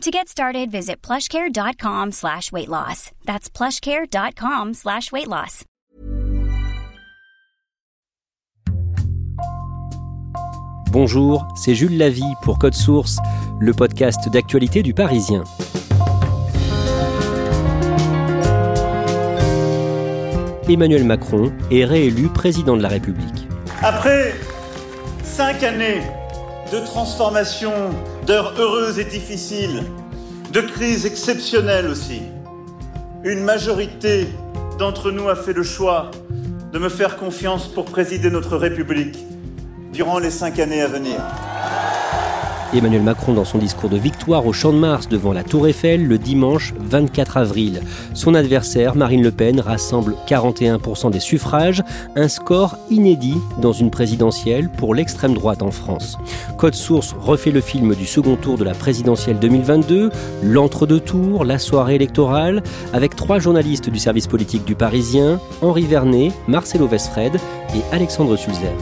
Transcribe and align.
To 0.00 0.10
get 0.10 0.28
started, 0.28 0.70
visit 0.70 1.02
plushcare.com 1.02 2.12
slash 2.12 2.50
weight 2.52 2.68
loss. 2.68 3.10
That's 3.26 3.50
plushcare.com 3.50 4.72
slash 4.72 5.12
weight 5.12 5.28
loss. 5.28 5.64
Bonjour, 10.90 11.46
c'est 11.54 11.74
Jules 11.74 11.98
Lavie 11.98 12.32
pour 12.42 12.58
Code 12.58 12.74
Source, 12.74 13.18
le 13.60 13.74
podcast 13.74 14.26
d'actualité 14.30 14.82
du 14.82 14.94
Parisien. 14.94 15.44
Emmanuel 20.66 21.04
Macron 21.04 21.52
est 21.70 21.84
réélu 21.84 22.28
président 22.28 22.74
de 22.74 22.82
la 22.82 22.88
République. 22.88 23.46
Après 23.82 24.34
cinq 25.24 25.62
années 25.62 26.00
de 26.72 26.78
transformation, 26.86 27.90
d'heures 28.30 28.54
heureuses 28.60 29.00
et 29.00 29.04
difficiles, 29.04 29.82
de 30.52 30.60
crises 30.60 31.04
exceptionnelles 31.04 31.88
aussi, 31.88 32.22
une 33.24 33.42
majorité 33.42 34.28
d'entre 34.78 35.10
nous 35.10 35.28
a 35.28 35.34
fait 35.34 35.52
le 35.52 35.64
choix 35.64 36.12
de 36.72 36.78
me 36.78 36.88
faire 36.88 37.16
confiance 37.16 37.66
pour 37.66 37.86
présider 37.86 38.30
notre 38.30 38.56
République 38.56 39.18
durant 39.92 40.20
les 40.20 40.30
cinq 40.30 40.60
années 40.60 40.80
à 40.80 40.86
venir. 40.86 41.16
Emmanuel 42.72 43.02
Macron 43.02 43.32
dans 43.32 43.44
son 43.44 43.58
discours 43.58 43.90
de 43.90 43.96
victoire 43.96 44.46
au 44.46 44.52
Champ 44.52 44.72
de 44.72 44.78
Mars 44.78 45.08
devant 45.08 45.32
la 45.32 45.42
Tour 45.42 45.66
Eiffel 45.66 46.06
le 46.06 46.18
dimanche 46.18 46.72
24 46.78 47.36
avril. 47.36 47.82
Son 48.14 48.36
adversaire, 48.36 48.94
Marine 48.94 49.24
Le 49.24 49.32
Pen, 49.32 49.58
rassemble 49.58 50.14
41% 50.28 51.10
des 51.10 51.18
suffrages, 51.18 51.82
un 52.14 52.28
score 52.28 52.76
inédit 52.88 53.38
dans 53.60 53.72
une 53.72 53.90
présidentielle 53.90 54.68
pour 54.68 54.94
l'extrême 54.94 55.34
droite 55.34 55.62
en 55.62 55.72
France. 55.72 56.16
Code 56.58 56.76
Source 56.76 57.16
refait 57.18 57.50
le 57.50 57.60
film 57.60 57.94
du 57.96 58.06
second 58.06 58.36
tour 58.36 58.56
de 58.56 58.64
la 58.64 58.74
présidentielle 58.74 59.40
2022, 59.40 60.10
l'entre-deux 60.44 61.00
tours, 61.00 61.44
la 61.44 61.58
soirée 61.58 61.96
électorale, 61.96 62.62
avec 62.92 63.16
trois 63.16 63.40
journalistes 63.40 63.90
du 63.90 63.98
service 63.98 64.28
politique 64.28 64.64
du 64.64 64.76
Parisien, 64.76 65.40
Henri 65.60 65.82
Vernet, 65.82 66.30
Marcelo 66.46 66.86
Vesfred 66.86 67.34
et 67.74 67.94
Alexandre 67.94 68.36
Sulzer. 68.36 68.74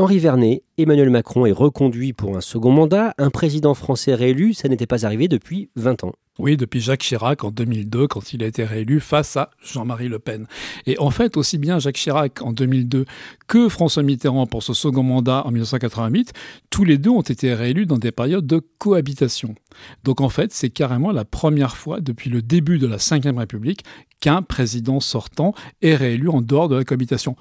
Henri 0.00 0.18
Vernet, 0.18 0.62
Emmanuel 0.78 1.10
Macron 1.10 1.44
est 1.44 1.52
reconduit 1.52 2.14
pour 2.14 2.34
un 2.34 2.40
second 2.40 2.72
mandat. 2.72 3.12
Un 3.18 3.28
président 3.28 3.74
français 3.74 4.14
réélu, 4.14 4.54
ça 4.54 4.66
n'était 4.66 4.86
pas 4.86 5.04
arrivé 5.04 5.28
depuis 5.28 5.68
20 5.76 6.04
ans. 6.04 6.12
Oui, 6.38 6.56
depuis 6.56 6.80
Jacques 6.80 7.02
Chirac 7.02 7.44
en 7.44 7.50
2002, 7.50 8.06
quand 8.06 8.32
il 8.32 8.42
a 8.42 8.46
été 8.46 8.64
réélu 8.64 9.00
face 9.00 9.36
à 9.36 9.50
Jean-Marie 9.62 10.08
Le 10.08 10.18
Pen. 10.18 10.46
Et 10.86 10.98
en 10.98 11.10
fait, 11.10 11.36
aussi 11.36 11.58
bien 11.58 11.78
Jacques 11.78 11.96
Chirac 11.96 12.40
en 12.40 12.54
2002 12.54 13.04
que 13.46 13.68
François 13.68 14.02
Mitterrand 14.02 14.46
pour 14.46 14.62
ce 14.62 14.72
second 14.72 15.02
mandat 15.02 15.42
en 15.44 15.50
1988, 15.50 16.32
tous 16.70 16.84
les 16.84 16.96
deux 16.96 17.10
ont 17.10 17.20
été 17.20 17.52
réélus 17.52 17.84
dans 17.84 17.98
des 17.98 18.10
périodes 18.10 18.46
de 18.46 18.62
cohabitation. 18.78 19.54
Donc 20.02 20.22
en 20.22 20.30
fait, 20.30 20.50
c'est 20.54 20.70
carrément 20.70 21.12
la 21.12 21.26
première 21.26 21.76
fois 21.76 22.00
depuis 22.00 22.30
le 22.30 22.40
début 22.40 22.78
de 22.78 22.86
la 22.86 22.96
Ve 22.96 23.36
République 23.36 23.84
qu'un 24.20 24.40
président 24.40 25.00
sortant 25.00 25.52
est 25.82 25.94
réélu 25.94 26.30
en 26.30 26.40
dehors 26.40 26.70
de 26.70 26.76
la 26.76 26.84
cohabitation 26.84 27.36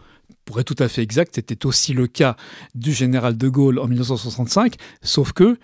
pour 0.49 0.59
être 0.59 0.73
tout 0.73 0.83
à 0.83 0.87
fait 0.87 1.03
exact, 1.03 1.35
c'était 1.35 1.63
aussi 1.67 1.93
le 1.93 2.07
cas 2.07 2.35
du 2.73 2.91
général 2.91 3.37
de 3.37 3.49
Gaulle 3.49 3.77
en 3.77 3.85
1965, 3.85 4.77
sauf 5.03 5.31
que 5.31 5.59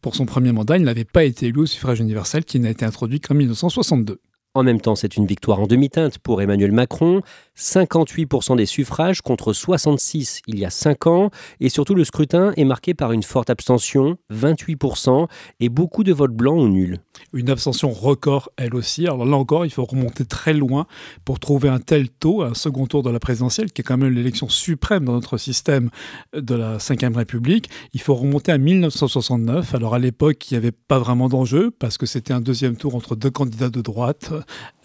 pour 0.00 0.16
son 0.16 0.26
premier 0.26 0.50
mandat, 0.50 0.76
il 0.76 0.82
n'avait 0.82 1.04
pas 1.04 1.22
été 1.22 1.46
élu 1.46 1.60
au 1.60 1.66
suffrage 1.66 2.00
universel 2.00 2.44
qui 2.44 2.58
n'a 2.58 2.70
été 2.70 2.84
introduit 2.84 3.20
qu'en 3.20 3.36
1962. 3.36 4.18
En 4.54 4.64
même 4.64 4.80
temps, 4.80 4.96
c'est 4.96 5.16
une 5.16 5.24
victoire 5.24 5.60
en 5.60 5.68
demi-teinte 5.68 6.18
pour 6.18 6.42
Emmanuel 6.42 6.72
Macron. 6.72 7.22
58% 7.58 8.56
des 8.56 8.66
suffrages 8.66 9.20
contre 9.22 9.52
66 9.52 10.42
il 10.46 10.58
y 10.58 10.64
a 10.64 10.70
5 10.70 11.06
ans. 11.06 11.30
Et 11.60 11.68
surtout, 11.68 11.94
le 11.94 12.04
scrutin 12.04 12.52
est 12.56 12.64
marqué 12.64 12.94
par 12.94 13.12
une 13.12 13.22
forte 13.22 13.50
abstention, 13.50 14.18
28%, 14.32 15.28
et 15.60 15.68
beaucoup 15.68 16.04
de 16.04 16.12
votes 16.12 16.34
blancs 16.34 16.58
ou 16.58 16.68
nuls. 16.68 16.98
Une 17.32 17.50
abstention 17.50 17.90
record, 17.90 18.50
elle 18.56 18.74
aussi. 18.74 19.06
Alors 19.06 19.24
là 19.24 19.36
encore, 19.36 19.64
il 19.64 19.70
faut 19.70 19.84
remonter 19.84 20.24
très 20.24 20.52
loin 20.52 20.86
pour 21.24 21.38
trouver 21.38 21.68
un 21.68 21.78
tel 21.78 22.08
taux, 22.08 22.42
un 22.42 22.54
second 22.54 22.86
tour 22.86 23.02
de 23.02 23.10
la 23.10 23.20
présidentielle, 23.20 23.72
qui 23.72 23.82
est 23.82 23.84
quand 23.84 23.98
même 23.98 24.12
l'élection 24.12 24.48
suprême 24.48 25.04
dans 25.04 25.12
notre 25.12 25.38
système 25.38 25.90
de 26.34 26.54
la 26.54 26.78
Ve 26.78 27.16
République. 27.16 27.70
Il 27.92 28.00
faut 28.00 28.14
remonter 28.14 28.52
à 28.52 28.58
1969. 28.58 29.74
Alors 29.74 29.94
à 29.94 29.98
l'époque, 29.98 30.50
il 30.50 30.54
n'y 30.54 30.58
avait 30.58 30.72
pas 30.72 30.98
vraiment 30.98 31.28
d'enjeu, 31.28 31.70
parce 31.70 31.98
que 31.98 32.06
c'était 32.06 32.32
un 32.32 32.40
deuxième 32.40 32.76
tour 32.76 32.94
entre 32.94 33.16
deux 33.16 33.30
candidats 33.30 33.70
de 33.70 33.80
droite 33.80 34.32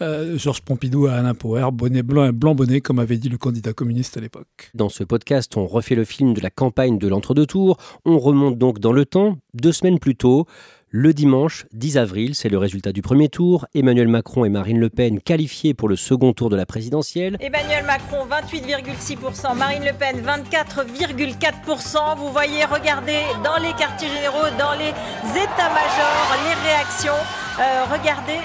euh, 0.02 0.38
Georges 0.38 0.62
Pompidou 0.62 1.08
à 1.08 1.14
Alain 1.14 1.34
Poher, 1.34 1.72
bonnet 1.72 2.04
blanc 2.04 2.26
et 2.26 2.32
blanc 2.32 2.56
bonnet, 2.60 2.82
comme 2.82 3.00
avait 3.00 3.16
dit 3.16 3.30
le 3.30 3.38
candidat 3.38 3.72
communiste 3.72 4.18
à 4.18 4.20
l'époque. 4.20 4.70
Dans 4.74 4.90
ce 4.90 5.06
podcast, 5.06 5.56
on 5.56 5.66
refait 5.66 5.96
le 5.96 6.04
film 6.04 6.34
de 6.34 6.42
la 6.42 6.50
campagne 6.50 6.98
de 6.98 7.08
l'entre-deux 7.08 7.46
tours. 7.46 7.78
On 8.04 8.20
remonte 8.20 8.58
donc 8.58 8.80
dans 8.80 8.92
le 8.92 9.06
temps, 9.06 9.38
deux 9.54 9.72
semaines 9.72 9.98
plus 9.98 10.18
tôt. 10.18 10.46
Le 10.90 11.14
dimanche 11.14 11.68
10 11.72 11.98
avril, 11.98 12.36
c'est 12.36 12.50
le 12.50 12.58
résultat 12.58 12.92
du 12.92 13.02
premier 13.02 13.30
tour. 13.30 13.66
Emmanuel 13.74 14.10
Macron 14.10 14.44
et 14.44 14.50
Marine 14.50 14.78
Le 14.78 14.90
Pen 14.90 15.22
qualifiés 15.22 15.74
pour 15.74 15.88
le 15.88 15.96
second 15.96 16.34
tour 16.34 16.50
de 16.50 16.58
la 16.58 16.66
présidentielle. 16.66 17.38
Emmanuel 17.40 17.86
Macron 17.86 18.28
28,6%, 18.28 19.56
Marine 19.56 19.86
Le 19.86 19.94
Pen 19.94 20.22
24,4%. 20.22 22.18
Vous 22.18 22.30
voyez, 22.34 22.66
regardez 22.66 23.22
dans 23.42 23.56
les 23.56 23.72
quartiers 23.78 24.10
généraux, 24.10 24.50
dans 24.60 24.74
les 24.74 24.90
états-majors, 25.32 26.36
les 26.44 26.56
réactions. 26.68 27.22
Euh, 27.62 27.86
regardez 27.90 28.40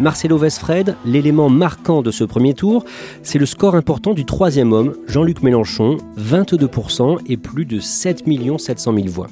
Marcelo 0.00 0.38
Vesfred, 0.38 0.94
l'élément 1.04 1.48
marquant 1.48 2.02
de 2.02 2.12
ce 2.12 2.22
premier 2.22 2.54
tour, 2.54 2.84
c'est 3.24 3.38
le 3.38 3.46
score 3.46 3.74
important 3.74 4.14
du 4.14 4.24
troisième 4.24 4.72
homme, 4.72 4.94
Jean-Luc 5.08 5.42
Mélenchon, 5.42 5.96
22% 6.16 7.18
et 7.26 7.36
plus 7.36 7.64
de 7.64 7.80
7 7.80 8.24
700 8.58 8.94
000 8.94 9.06
voix. 9.08 9.28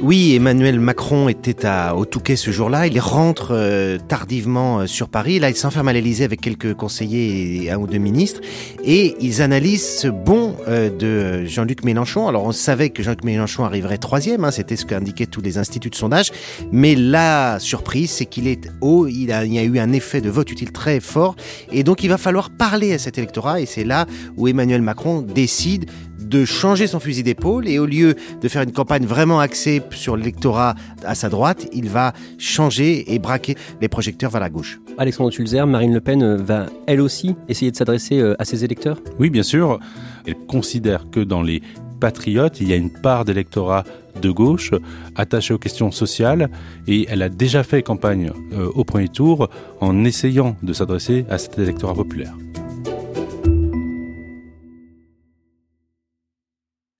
Oui, 0.00 0.36
Emmanuel 0.36 0.78
Macron 0.78 1.28
était 1.28 1.66
à, 1.66 1.96
au 1.96 2.04
Touquet 2.04 2.36
ce 2.36 2.52
jour-là. 2.52 2.86
Il 2.86 3.00
rentre 3.00 3.48
euh, 3.50 3.98
tardivement 3.98 4.80
euh, 4.80 4.86
sur 4.86 5.08
Paris. 5.08 5.40
Là, 5.40 5.50
il 5.50 5.56
s'enferme 5.56 5.88
à 5.88 5.92
l'Elysée 5.92 6.22
avec 6.22 6.40
quelques 6.40 6.72
conseillers 6.74 7.64
et 7.64 7.70
un 7.72 7.78
ou 7.78 7.88
deux 7.88 7.98
ministres. 7.98 8.40
Et 8.84 9.16
ils 9.20 9.42
analysent 9.42 9.98
ce 9.98 10.06
bon 10.06 10.54
euh, 10.68 10.88
de 10.88 11.44
Jean-Luc 11.46 11.82
Mélenchon. 11.82 12.28
Alors, 12.28 12.44
on 12.44 12.52
savait 12.52 12.90
que 12.90 13.02
Jean-Luc 13.02 13.24
Mélenchon 13.24 13.64
arriverait 13.64 13.98
troisième. 13.98 14.44
Hein, 14.44 14.52
C'était 14.52 14.76
ce 14.76 14.86
qu'indiquaient 14.86 15.26
tous 15.26 15.40
les 15.40 15.58
instituts 15.58 15.90
de 15.90 15.96
sondage. 15.96 16.30
Mais 16.70 16.94
la 16.94 17.58
surprise, 17.58 18.12
c'est 18.12 18.26
qu'il 18.26 18.46
est 18.46 18.70
haut. 18.80 19.08
Il, 19.08 19.34
il 19.46 19.52
y 19.52 19.58
a 19.58 19.64
eu 19.64 19.80
un 19.80 19.92
effet 19.92 20.20
de 20.20 20.30
vote 20.30 20.52
utile 20.52 20.70
très 20.70 21.00
fort. 21.00 21.34
Et 21.72 21.82
donc, 21.82 22.04
il 22.04 22.08
va 22.08 22.18
falloir 22.18 22.50
parler 22.50 22.92
à 22.92 22.98
cet 22.98 23.18
électorat. 23.18 23.60
Et 23.60 23.66
c'est 23.66 23.84
là 23.84 24.06
où 24.36 24.46
Emmanuel 24.46 24.80
Macron 24.80 25.22
décide 25.22 25.90
de 26.28 26.44
changer 26.44 26.86
son 26.86 27.00
fusil 27.00 27.22
d'épaule 27.22 27.66
et 27.66 27.78
au 27.78 27.86
lieu 27.86 28.14
de 28.40 28.48
faire 28.48 28.62
une 28.62 28.72
campagne 28.72 29.06
vraiment 29.06 29.40
axée 29.40 29.82
sur 29.90 30.16
l'électorat 30.16 30.74
à 31.04 31.14
sa 31.14 31.28
droite, 31.28 31.66
il 31.72 31.88
va 31.88 32.12
changer 32.38 33.14
et 33.14 33.18
braquer 33.18 33.56
les 33.80 33.88
projecteurs 33.88 34.30
vers 34.30 34.40
la 34.40 34.50
gauche. 34.50 34.80
Alexandre 34.98 35.30
Tulzer, 35.30 35.66
Marine 35.66 35.94
Le 35.94 36.00
Pen 36.00 36.36
va 36.36 36.66
elle 36.86 37.00
aussi 37.00 37.34
essayer 37.48 37.70
de 37.70 37.76
s'adresser 37.76 38.18
euh, 38.18 38.34
à 38.38 38.44
ses 38.44 38.64
électeurs? 38.64 39.00
Oui, 39.18 39.30
bien 39.30 39.42
sûr. 39.42 39.78
Elle 40.26 40.36
considère 40.46 41.08
que 41.10 41.20
dans 41.20 41.42
les 41.42 41.62
patriotes, 42.00 42.60
il 42.60 42.68
y 42.68 42.72
a 42.72 42.76
une 42.76 42.90
part 42.90 43.24
d'électorat 43.24 43.84
de 44.20 44.30
gauche 44.30 44.72
attachée 45.16 45.54
aux 45.54 45.58
questions 45.58 45.90
sociales 45.90 46.50
et 46.86 47.06
elle 47.08 47.22
a 47.22 47.28
déjà 47.28 47.62
fait 47.62 47.82
campagne 47.82 48.32
euh, 48.52 48.70
au 48.74 48.84
premier 48.84 49.08
tour 49.08 49.48
en 49.80 50.04
essayant 50.04 50.56
de 50.62 50.72
s'adresser 50.72 51.24
à 51.30 51.38
cet 51.38 51.58
électorat 51.58 51.94
populaire. 51.94 52.34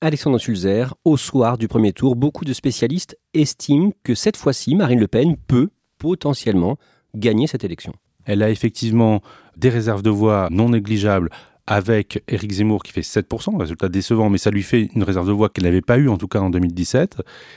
Alexandre 0.00 0.39
Sulzer, 0.39 0.95
au 1.05 1.17
soir 1.17 1.59
du 1.59 1.67
premier 1.67 1.93
tour, 1.93 2.15
beaucoup 2.15 2.45
de 2.45 2.53
spécialistes 2.53 3.19
estiment 3.35 3.91
que 4.05 4.15
cette 4.15 4.37
fois-ci, 4.37 4.77
Marine 4.77 5.00
Le 5.00 5.09
Pen 5.09 5.37
peut 5.49 5.71
potentiellement 5.99 6.79
gagner 7.17 7.49
cette 7.49 7.65
élection. 7.65 7.93
Elle 8.25 8.45
a 8.45 8.50
effectivement 8.50 9.23
des 9.56 9.71
réserves 9.71 10.03
de 10.03 10.11
voix 10.11 10.47
non 10.53 10.69
négligeables 10.69 11.31
avec 11.67 12.23
Éric 12.29 12.53
Zemmour 12.53 12.83
qui 12.85 12.93
fait 12.93 13.00
7%, 13.00 13.59
résultat 13.59 13.89
décevant, 13.89 14.31
mais 14.31 14.39
ça 14.39 14.50
lui 14.50 14.62
fait 14.62 14.89
une 14.95 15.03
réserve 15.03 15.27
de 15.27 15.33
voix 15.33 15.49
qu'elle 15.49 15.65
n'avait 15.65 15.83
pas 15.83 15.99
eue 15.99 16.09
en 16.09 16.17
tout 16.17 16.29
cas 16.29 16.39
en 16.39 16.49
2017. 16.49 17.17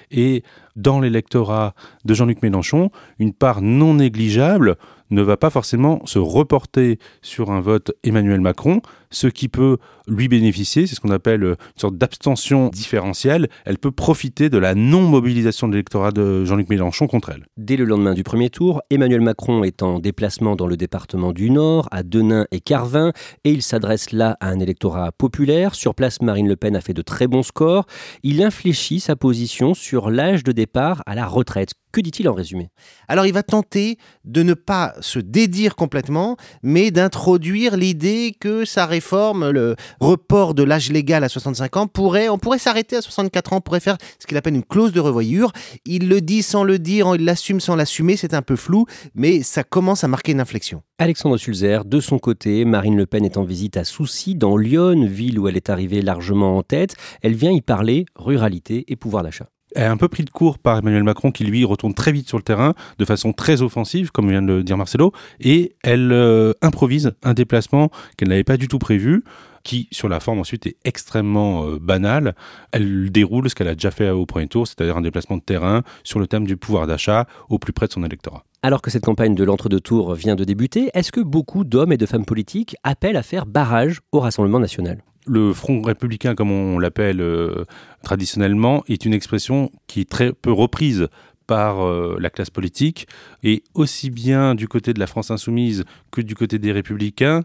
Et 0.09 0.43
dans 0.75 0.99
l'électorat 0.99 1.75
de 2.05 2.13
Jean-Luc 2.13 2.41
Mélenchon, 2.41 2.89
une 3.19 3.33
part 3.33 3.61
non 3.61 3.93
négligeable 3.93 4.77
ne 5.11 5.21
va 5.21 5.37
pas 5.37 5.49
forcément 5.49 6.05
se 6.05 6.19
reporter 6.19 6.99
sur 7.21 7.51
un 7.51 7.61
vote 7.61 7.91
Emmanuel 8.03 8.41
Macron, 8.41 8.81
ce 9.11 9.27
qui 9.27 9.47
peut 9.47 9.77
lui 10.11 10.27
bénéficier, 10.27 10.85
c'est 10.87 10.95
ce 10.95 10.99
qu'on 10.99 11.11
appelle 11.11 11.43
une 11.43 11.55
sorte 11.75 11.97
d'abstention 11.97 12.69
différentielle, 12.69 13.47
elle 13.65 13.77
peut 13.77 13.91
profiter 13.91 14.49
de 14.49 14.57
la 14.57 14.75
non-mobilisation 14.75 15.67
de 15.67 15.73
l'électorat 15.73 16.11
de 16.11 16.45
Jean-Luc 16.45 16.69
Mélenchon 16.69 17.07
contre 17.07 17.29
elle. 17.29 17.45
Dès 17.57 17.77
le 17.77 17.85
lendemain 17.85 18.13
du 18.13 18.23
premier 18.23 18.49
tour, 18.49 18.81
Emmanuel 18.89 19.21
Macron 19.21 19.63
est 19.63 19.81
en 19.81 19.99
déplacement 19.99 20.55
dans 20.55 20.67
le 20.67 20.77
département 20.77 21.31
du 21.31 21.49
Nord, 21.49 21.87
à 21.91 22.03
Denain 22.03 22.45
et 22.51 22.59
Carvin, 22.59 23.13
et 23.43 23.51
il 23.51 23.61
s'adresse 23.61 24.11
là 24.11 24.37
à 24.41 24.49
un 24.49 24.59
électorat 24.59 25.11
populaire. 25.11 25.75
Sur 25.75 25.95
place, 25.95 26.21
Marine 26.21 26.47
Le 26.47 26.55
Pen 26.55 26.75
a 26.75 26.81
fait 26.81 26.93
de 26.93 27.01
très 27.01 27.27
bons 27.27 27.43
scores. 27.43 27.85
Il 28.23 28.43
infléchit 28.43 28.99
sa 28.99 29.15
position 29.15 29.73
sur 29.73 30.09
l'âge 30.09 30.43
de 30.43 30.51
départ 30.51 31.03
à 31.05 31.15
la 31.15 31.25
retraite. 31.25 31.71
Que 31.91 31.99
dit-il 31.99 32.29
en 32.29 32.33
résumé? 32.33 32.69
Alors 33.09 33.25
il 33.25 33.33
va 33.33 33.43
tenter 33.43 33.97
de 34.23 34.43
ne 34.43 34.53
pas 34.53 34.93
se 35.01 35.19
dédire 35.19 35.75
complètement, 35.75 36.37
mais 36.63 36.89
d'introduire 36.89 37.75
l'idée 37.75 38.33
que 38.39 38.63
sa 38.63 38.85
réforme, 38.85 39.49
le 39.49 39.75
report 40.01 40.55
de 40.55 40.63
l'âge 40.63 40.91
légal 40.91 41.23
à 41.23 41.29
65 41.29 41.77
ans, 41.77 41.87
pourrait, 41.87 42.27
on 42.27 42.37
pourrait 42.37 42.57
s'arrêter 42.57 42.97
à 42.97 43.01
64 43.01 43.53
ans, 43.53 43.57
on 43.57 43.61
pourrait 43.61 43.79
faire 43.79 43.97
ce 44.19 44.25
qu'il 44.25 44.35
appelle 44.35 44.55
une 44.55 44.63
clause 44.63 44.91
de 44.91 44.99
revoyure. 44.99 45.53
Il 45.85 46.09
le 46.09 46.19
dit 46.19 46.41
sans 46.41 46.63
le 46.63 46.79
dire, 46.79 47.15
il 47.15 47.23
l'assume 47.23 47.59
sans 47.59 47.75
l'assumer, 47.75 48.17
c'est 48.17 48.33
un 48.33 48.41
peu 48.41 48.55
flou, 48.55 48.85
mais 49.13 49.43
ça 49.43 49.63
commence 49.63 50.03
à 50.03 50.07
marquer 50.07 50.31
une 50.31 50.41
inflexion. 50.41 50.81
Alexandre 50.97 51.37
Sulzer, 51.37 51.85
de 51.85 51.99
son 51.99 52.19
côté, 52.19 52.65
Marine 52.65 52.97
Le 52.97 53.05
Pen 53.05 53.23
est 53.23 53.37
en 53.37 53.43
visite 53.43 53.77
à 53.77 53.83
Soucy, 53.83 54.35
dans 54.35 54.57
Lyon, 54.57 55.05
ville 55.05 55.39
où 55.39 55.47
elle 55.47 55.55
est 55.55 55.69
arrivée 55.69 56.01
largement 56.01 56.57
en 56.57 56.63
tête. 56.63 56.95
Elle 57.21 57.35
vient 57.35 57.51
y 57.51 57.61
parler 57.61 58.05
ruralité 58.15 58.85
et 58.87 58.95
pouvoir 58.95 59.23
d'achat 59.23 59.47
est 59.75 59.83
un 59.83 59.97
peu 59.97 60.07
pris 60.07 60.23
de 60.23 60.29
court 60.29 60.59
par 60.59 60.79
Emmanuel 60.79 61.03
Macron 61.03 61.31
qui 61.31 61.43
lui 61.43 61.63
retourne 61.63 61.93
très 61.93 62.11
vite 62.11 62.27
sur 62.27 62.37
le 62.37 62.43
terrain 62.43 62.73
de 62.97 63.05
façon 63.05 63.33
très 63.33 63.61
offensive 63.61 64.11
comme 64.11 64.29
vient 64.29 64.41
de 64.41 64.47
le 64.47 64.63
dire 64.63 64.77
Marcelo 64.77 65.13
et 65.39 65.75
elle 65.83 66.11
euh, 66.11 66.53
improvise 66.61 67.13
un 67.23 67.33
déplacement 67.33 67.89
qu'elle 68.17 68.29
n'avait 68.29 68.43
pas 68.43 68.57
du 68.57 68.67
tout 68.67 68.79
prévu 68.79 69.23
qui 69.63 69.87
sur 69.91 70.09
la 70.09 70.19
forme 70.19 70.39
ensuite 70.39 70.67
est 70.67 70.77
extrêmement 70.85 71.65
euh, 71.65 71.79
banal. 71.79 72.35
Elle 72.71 73.11
déroule 73.11 73.49
ce 73.49 73.55
qu'elle 73.55 73.67
a 73.67 73.75
déjà 73.75 73.91
fait 73.91 74.09
au 74.09 74.25
premier 74.25 74.47
tour, 74.47 74.67
c'est-à-dire 74.67 74.97
un 74.97 75.01
déplacement 75.01 75.37
de 75.37 75.41
terrain 75.41 75.83
sur 76.03 76.19
le 76.19 76.27
thème 76.27 76.45
du 76.45 76.57
pouvoir 76.57 76.87
d'achat 76.87 77.27
au 77.49 77.59
plus 77.59 77.73
près 77.73 77.87
de 77.87 77.91
son 77.91 78.03
électorat. 78.03 78.43
Alors 78.63 78.81
que 78.81 78.91
cette 78.91 79.05
campagne 79.05 79.33
de 79.33 79.43
l'entre-deux 79.43 79.79
tours 79.79 80.13
vient 80.13 80.35
de 80.35 80.43
débuter, 80.43 80.91
est-ce 80.93 81.11
que 81.11 81.21
beaucoup 81.21 81.63
d'hommes 81.63 81.91
et 81.91 81.97
de 81.97 82.05
femmes 82.05 82.25
politiques 82.25 82.75
appellent 82.83 83.17
à 83.17 83.23
faire 83.23 83.45
barrage 83.45 84.01
au 84.11 84.19
Rassemblement 84.19 84.59
national? 84.59 85.01
Le 85.27 85.53
Front 85.53 85.81
républicain, 85.81 86.33
comme 86.33 86.51
on 86.51 86.79
l'appelle 86.79 87.21
euh, 87.21 87.65
traditionnellement, 88.03 88.83
est 88.87 89.05
une 89.05 89.13
expression 89.13 89.71
qui 89.87 90.01
est 90.01 90.09
très 90.09 90.33
peu 90.33 90.51
reprise 90.51 91.07
par 91.51 91.85
euh, 91.85 92.15
la 92.17 92.29
classe 92.29 92.49
politique, 92.49 93.09
et 93.43 93.61
aussi 93.73 94.09
bien 94.09 94.55
du 94.55 94.69
côté 94.69 94.93
de 94.93 95.01
la 95.01 95.05
France 95.05 95.31
insoumise 95.31 95.83
que 96.09 96.21
du 96.21 96.33
côté 96.33 96.59
des 96.59 96.71
républicains, 96.71 97.41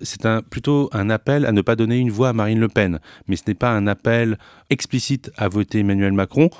c'est 0.00 0.28
plutôt 0.48 0.88
un 0.92 1.10
appel 1.10 1.44
à 1.44 1.50
ne 1.50 1.60
pas 1.60 1.74
donner 1.74 1.98
une 1.98 2.12
voix 2.12 2.28
à 2.28 2.32
Marine 2.32 2.60
Le 2.60 2.68
Pen. 2.68 3.00
Mais 3.26 3.34
ce 3.34 3.42
n'est 3.48 3.54
pas 3.54 3.72
un 3.72 3.88
appel 3.88 4.38
explicite 4.70 5.32
à 5.36 5.48
voter 5.48 5.80
Emmanuel 5.80 6.12
Macron. 6.12 6.50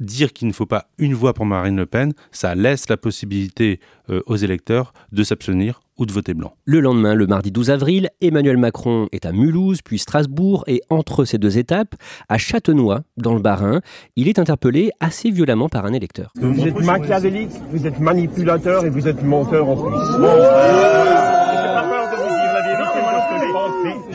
Dire 0.00 0.32
qu'il 0.32 0.48
ne 0.48 0.52
faut 0.52 0.66
pas 0.66 0.86
une 0.98 1.14
voix 1.14 1.34
pour 1.34 1.46
Marine 1.46 1.76
Le 1.76 1.86
Pen, 1.86 2.12
ça 2.32 2.54
laisse 2.54 2.88
la 2.88 2.96
possibilité 2.96 3.80
euh, 4.08 4.20
aux 4.26 4.36
électeurs 4.36 4.92
de 5.12 5.22
s'abstenir 5.22 5.80
de 6.06 6.12
voter 6.12 6.34
blanc. 6.34 6.54
Le 6.64 6.80
lendemain, 6.80 7.14
le 7.14 7.26
mardi 7.26 7.50
12 7.50 7.70
avril, 7.70 8.08
Emmanuel 8.20 8.56
Macron 8.56 9.08
est 9.12 9.26
à 9.26 9.32
Mulhouse, 9.32 9.82
puis 9.82 9.98
Strasbourg, 9.98 10.64
et 10.66 10.80
entre 10.90 11.24
ces 11.24 11.38
deux 11.38 11.58
étapes, 11.58 11.94
à 12.28 12.38
Châtenois, 12.38 13.02
dans 13.16 13.34
le 13.34 13.40
Bas-Rhin, 13.40 13.80
il 14.16 14.28
est 14.28 14.38
interpellé 14.38 14.90
assez 15.00 15.30
violemment 15.30 15.68
par 15.68 15.84
un 15.84 15.92
électeur. 15.92 16.32
Vous 16.36 16.66
êtes 16.66 16.80
machiavélique, 16.80 17.50
vous 17.72 17.86
êtes 17.86 17.98
manipulateur 18.00 18.84
et 18.84 18.90
vous 18.90 19.08
êtes 19.08 19.22
menteur 19.22 19.68
en 19.68 19.76
plus. 19.76 21.29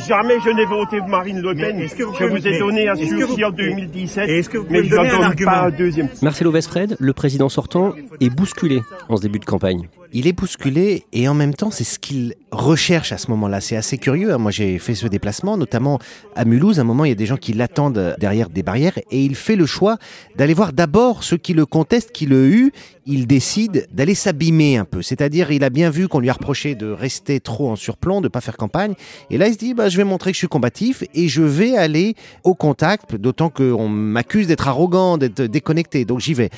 Jamais 0.07 0.39
je 0.43 0.49
n'ai 0.49 0.65
voté 0.65 0.99
Marine 1.07 1.41
Le 1.41 1.55
Pen. 1.55 1.77
Que 1.95 2.03
vous 2.03 2.13
je 2.19 2.25
vous 2.25 2.47
ai 2.47 2.59
donné 2.59 2.87
un 2.87 2.95
sursis 2.95 3.43
en 3.43 3.51
2017, 3.51 4.27
mais 4.69 4.83
je 4.83 4.83
ne 4.83 4.89
donne 4.89 5.45
pas 5.45 5.65
un 5.65 5.69
deuxième. 5.71 6.09
Marcelo 6.21 6.51
Westfred, 6.51 6.95
le 6.99 7.13
président 7.13 7.49
sortant, 7.49 7.93
est 8.19 8.29
bousculé 8.29 8.81
en 9.09 9.17
ce 9.17 9.21
début 9.21 9.39
de 9.39 9.45
campagne 9.45 9.87
il 10.15 10.27
est 10.27 10.33
bousculé 10.33 11.03
et 11.11 11.27
en 11.27 11.33
même 11.33 11.53
temps, 11.53 11.71
c'est 11.71 11.83
ce 11.83 11.99
qu'il 11.99 12.35
recherche 12.49 13.11
à 13.11 13.17
ce 13.17 13.29
moment-là. 13.31 13.59
C'est 13.59 13.75
assez 13.75 13.97
curieux. 13.97 14.33
Hein. 14.33 14.37
Moi, 14.37 14.49
j'ai 14.49 14.79
fait 14.79 14.95
ce 14.95 15.07
déplacement, 15.07 15.57
notamment 15.57 15.99
à 16.37 16.45
Mulhouse. 16.45 16.79
À 16.79 16.83
un 16.83 16.85
moment, 16.85 17.03
il 17.03 17.09
y 17.09 17.11
a 17.11 17.15
des 17.15 17.25
gens 17.25 17.35
qui 17.35 17.51
l'attendent 17.51 18.15
derrière 18.17 18.49
des 18.49 18.63
barrières 18.63 18.97
et 19.11 19.25
il 19.25 19.35
fait 19.35 19.57
le 19.57 19.65
choix 19.65 19.97
d'aller 20.37 20.53
voir 20.53 20.71
d'abord 20.71 21.23
ceux 21.25 21.35
qui 21.35 21.53
le 21.53 21.65
contestent, 21.65 22.13
qui 22.13 22.25
le 22.27 22.47
eu. 22.47 22.71
Il 23.07 23.27
décide 23.27 23.87
d'aller 23.91 24.15
s'abîmer 24.15 24.77
un 24.77 24.85
peu. 24.85 25.01
C'est-à-dire, 25.01 25.51
il 25.51 25.63
a 25.63 25.69
bien 25.69 25.91
vu 25.91 26.07
qu'on 26.07 26.19
lui 26.19 26.29
a 26.29 26.33
reproché 26.33 26.73
de 26.73 26.87
rester 26.87 27.39
trop 27.39 27.69
en 27.69 27.75
surplomb, 27.75 28.19
de 28.19 28.27
pas 28.27 28.41
faire 28.41 28.57
campagne. 28.57 28.95
Et 29.29 29.37
là, 29.37 29.47
il 29.47 29.53
se 29.53 29.59
dit, 29.59 29.73
bah, 29.75 29.89
je 29.89 29.97
vais 29.97 30.03
montrer 30.03 30.31
que 30.31 30.35
je 30.35 30.39
suis 30.39 30.47
combatif 30.47 31.03
et 31.13 31.27
je 31.27 31.43
vais 31.43 31.77
aller 31.77 32.15
au 32.43 32.55
contact, 32.55 33.15
d'autant 33.15 33.49
qu'on 33.49 33.89
m'accuse 33.89 34.47
d'être 34.47 34.67
arrogant, 34.67 35.19
d'être 35.19 35.43
déconnecté. 35.43 36.03
Donc, 36.03 36.19
j'y 36.19 36.33
vais. 36.33 36.49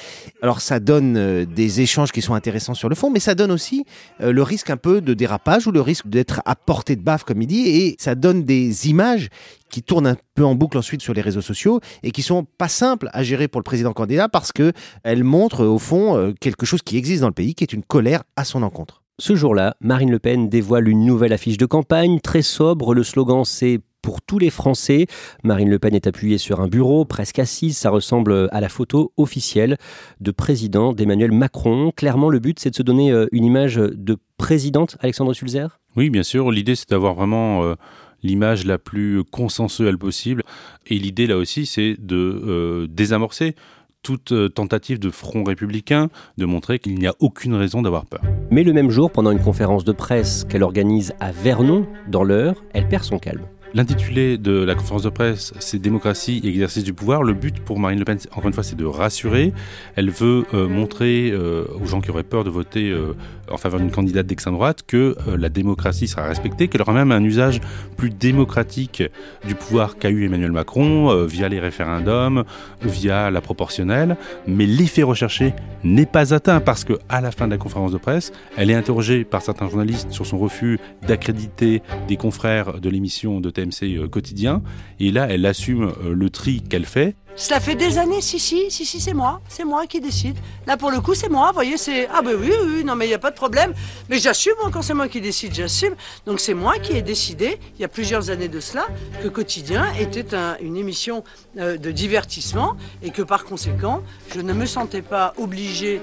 Alors, 0.41 0.61
ça 0.61 0.79
donne 0.79 1.17
euh, 1.17 1.45
des 1.45 1.81
échanges 1.81 2.13
qui 2.13 2.21
sont 2.21 2.33
intéressants 2.33 2.75
sur 2.75 2.87
le 2.87 2.95
fond, 2.95 3.11
mais 3.11 3.19
ça 3.19 3.35
donne 3.35 3.51
aussi 3.51 3.85
euh, 4.21 4.31
le 4.31 4.41
risque 4.41 4.69
un 4.69 4.77
peu 4.77 5.01
de 5.01 5.13
dérapage 5.13 5.67
ou 5.67 5.71
le 5.71 5.81
risque 5.81 6.07
d'être 6.07 6.41
à 6.45 6.55
portée 6.55 6.95
de 6.95 7.01
baffe, 7.01 7.25
comme 7.25 7.41
il 7.41 7.47
dit, 7.47 7.67
et 7.67 7.95
ça 7.99 8.15
donne 8.15 8.43
des 8.43 8.89
images 8.89 9.29
qui 9.69 9.83
tournent 9.83 10.07
un 10.07 10.17
peu 10.35 10.45
en 10.45 10.55
boucle 10.55 10.77
ensuite 10.77 11.01
sur 11.01 11.13
les 11.13 11.21
réseaux 11.21 11.41
sociaux 11.41 11.79
et 12.03 12.11
qui 12.11 12.21
sont 12.21 12.45
pas 12.57 12.67
simples 12.67 13.09
à 13.13 13.23
gérer 13.23 13.47
pour 13.47 13.59
le 13.59 13.63
président 13.63 13.93
candidat 13.93 14.29
parce 14.29 14.51
que 14.51 14.71
elles 15.03 15.23
montrent 15.23 15.65
au 15.65 15.79
fond 15.79 16.17
euh, 16.17 16.33
quelque 16.39 16.65
chose 16.65 16.81
qui 16.81 16.97
existe 16.97 17.21
dans 17.21 17.27
le 17.27 17.33
pays, 17.33 17.55
qui 17.55 17.63
est 17.63 17.73
une 17.73 17.83
colère 17.83 18.23
à 18.35 18.43
son 18.43 18.63
encontre. 18.63 19.03
Ce 19.19 19.35
jour-là, 19.35 19.75
Marine 19.81 20.11
Le 20.11 20.19
Pen 20.19 20.47
dévoile 20.47 20.87
une 20.87 21.03
nouvelle 21.03 21.33
affiche 21.33 21.57
de 21.57 21.65
campagne, 21.65 22.19
très 22.19 22.43
sobre. 22.43 22.93
Le 22.93 23.03
slogan 23.03 23.43
c'est 23.45 23.79
pour 24.03 24.21
tous 24.21 24.39
les 24.39 24.51
Français. 24.51 25.07
Marine 25.43 25.69
Le 25.69 25.79
Pen 25.79 25.95
est 25.95 26.07
appuyée 26.07 26.37
sur 26.37 26.61
un 26.61 26.67
bureau, 26.67 27.03
presque 27.03 27.39
assise. 27.39 27.77
Ça 27.77 27.89
ressemble 27.89 28.47
à 28.51 28.61
la 28.61 28.69
photo 28.69 29.11
officielle 29.17 29.77
de 30.21 30.31
président 30.31 30.93
d'Emmanuel 30.93 31.31
Macron. 31.31 31.91
Clairement, 31.95 32.29
le 32.29 32.39
but, 32.39 32.59
c'est 32.59 32.69
de 32.69 32.75
se 32.75 32.83
donner 32.83 33.11
euh, 33.11 33.27
une 33.31 33.43
image 33.43 33.75
de 33.75 34.17
présidente, 34.37 34.97
Alexandre 35.01 35.33
Sulzer? 35.33 35.79
Oui, 35.95 36.09
bien 36.09 36.23
sûr. 36.23 36.51
L'idée, 36.51 36.75
c'est 36.75 36.89
d'avoir 36.89 37.15
vraiment... 37.15 37.63
Euh, 37.63 37.75
l'image 38.23 38.65
la 38.65 38.77
plus 38.77 39.23
consensuelle 39.23 39.97
possible. 39.97 40.43
Et 40.87 40.97
l'idée 40.97 41.27
là 41.27 41.37
aussi, 41.37 41.65
c'est 41.65 41.95
de 41.99 42.15
euh, 42.15 42.87
désamorcer 42.89 43.55
toute 44.03 44.33
tentative 44.53 44.99
de 44.99 45.09
front 45.09 45.43
républicain 45.43 46.09
de 46.37 46.45
montrer 46.45 46.79
qu'il 46.79 46.95
n'y 46.95 47.07
a 47.07 47.13
aucune 47.19 47.55
raison 47.55 47.81
d'avoir 47.81 48.05
peur. 48.05 48.21
Mais 48.51 48.63
le 48.63 48.71
même 48.71 48.89
jour, 48.89 49.11
pendant 49.11 49.31
une 49.31 49.41
conférence 49.41 49.83
de 49.83 49.91
presse 49.91 50.45
qu'elle 50.45 50.63
organise 50.63 51.13
à 51.19 51.31
Vernon, 51.31 51.85
dans 52.07 52.23
l'heure, 52.23 52.63
elle 52.73 52.87
perd 52.87 53.03
son 53.03 53.19
calme. 53.19 53.45
L'intitulé 53.73 54.37
de 54.37 54.63
la 54.63 54.75
conférence 54.75 55.03
de 55.03 55.09
presse, 55.09 55.53
c'est 55.59 55.79
Démocratie 55.79 56.41
et 56.43 56.47
exercice 56.47 56.83
du 56.83 56.93
pouvoir. 56.93 57.23
Le 57.23 57.33
but 57.33 57.59
pour 57.59 57.79
Marine 57.79 57.99
Le 57.99 58.05
Pen, 58.05 58.17
encore 58.31 58.47
une 58.47 58.53
fois, 58.53 58.63
c'est 58.63 58.77
de 58.77 58.85
rassurer. 58.85 59.53
Elle 59.95 60.09
veut 60.09 60.45
euh, 60.53 60.67
montrer 60.69 61.31
euh, 61.31 61.65
aux 61.81 61.85
gens 61.85 61.99
qui 61.99 62.09
auraient 62.09 62.23
peur 62.23 62.43
de 62.45 62.49
voter 62.49 62.89
euh, 62.89 63.13
en 63.51 63.57
faveur 63.57 63.79
d'une 63.79 63.91
candidate 63.91 64.25
d'extrême 64.25 64.53
droite 64.53 64.83
que 64.87 65.15
la 65.37 65.49
démocratie 65.49 66.07
sera 66.07 66.23
respectée, 66.23 66.67
qu'elle 66.67 66.81
aura 66.81 66.93
même 66.93 67.11
un 67.11 67.23
usage 67.23 67.61
plus 67.97 68.09
démocratique 68.09 69.03
du 69.45 69.55
pouvoir 69.55 69.97
qu'a 69.97 70.09
eu 70.09 70.25
Emmanuel 70.25 70.51
Macron 70.51 71.25
via 71.25 71.47
les 71.47 71.59
référendums, 71.59 72.43
via 72.81 73.31
la 73.31 73.41
proportionnelle. 73.41 74.17
Mais 74.47 74.65
l'effet 74.65 75.03
recherché 75.03 75.53
n'est 75.83 76.05
pas 76.05 76.33
atteint 76.33 76.59
parce 76.59 76.83
que 76.83 76.93
à 77.07 77.21
la 77.21 77.31
fin 77.31 77.45
de 77.45 77.51
la 77.51 77.57
conférence 77.57 77.91
de 77.91 77.97
presse, 77.97 78.33
elle 78.57 78.69
est 78.69 78.75
interrogée 78.75 79.23
par 79.23 79.41
certains 79.41 79.69
journalistes 79.69 80.11
sur 80.11 80.25
son 80.25 80.37
refus 80.37 80.79
d'accréditer 81.07 81.81
des 82.07 82.17
confrères 82.17 82.79
de 82.79 82.89
l'émission 82.89 83.39
de 83.39 83.49
TMC 83.57 83.97
euh, 83.97 84.07
quotidien. 84.07 84.61
Et 84.99 85.11
là, 85.11 85.27
elle 85.29 85.45
assume 85.45 85.91
euh, 86.03 86.13
le 86.13 86.29
tri 86.29 86.61
qu'elle 86.61 86.85
fait. 86.85 87.15
Cela 87.39 87.59
fait 87.59 87.75
des 87.75 87.99
années, 87.99 88.19
si, 88.19 88.39
si, 88.39 88.71
si, 88.71 88.83
si, 88.83 88.99
c'est 88.99 89.13
moi, 89.13 89.41
c'est 89.47 89.63
moi 89.63 89.85
qui 89.85 90.01
décide. 90.01 90.35
Là, 90.65 90.75
pour 90.75 90.89
le 90.89 90.99
coup, 91.01 91.13
c'est 91.13 91.29
moi, 91.29 91.49
vous 91.49 91.53
voyez, 91.53 91.77
c'est... 91.77 92.07
Ah 92.11 92.23
ben 92.23 92.35
oui, 92.35 92.51
oui, 92.65 92.83
non, 92.83 92.95
mais 92.95 93.05
il 93.05 93.09
n'y 93.09 93.13
a 93.13 93.19
pas 93.19 93.29
de 93.29 93.35
problème. 93.35 93.75
Mais 94.09 94.17
j'assume, 94.17 94.55
quand 94.73 94.81
c'est 94.81 94.95
moi 94.95 95.07
qui 95.07 95.21
décide, 95.21 95.53
j'assume. 95.53 95.93
Donc 96.25 96.39
c'est 96.39 96.55
moi 96.55 96.79
qui 96.79 96.97
ai 96.97 97.03
décidé, 97.03 97.59
il 97.77 97.81
y 97.83 97.85
a 97.85 97.87
plusieurs 97.87 98.31
années 98.31 98.47
de 98.47 98.59
cela, 98.59 98.87
que 99.21 99.27
Quotidien 99.27 99.85
était 99.99 100.35
une 100.61 100.77
émission 100.77 101.23
euh, 101.59 101.77
de 101.77 101.91
divertissement 101.91 102.75
et 103.03 103.11
que 103.11 103.21
par 103.21 103.45
conséquent, 103.45 104.01
je 104.33 104.41
ne 104.41 104.53
me 104.53 104.65
sentais 104.65 105.03
pas 105.03 105.35
obligé 105.37 106.01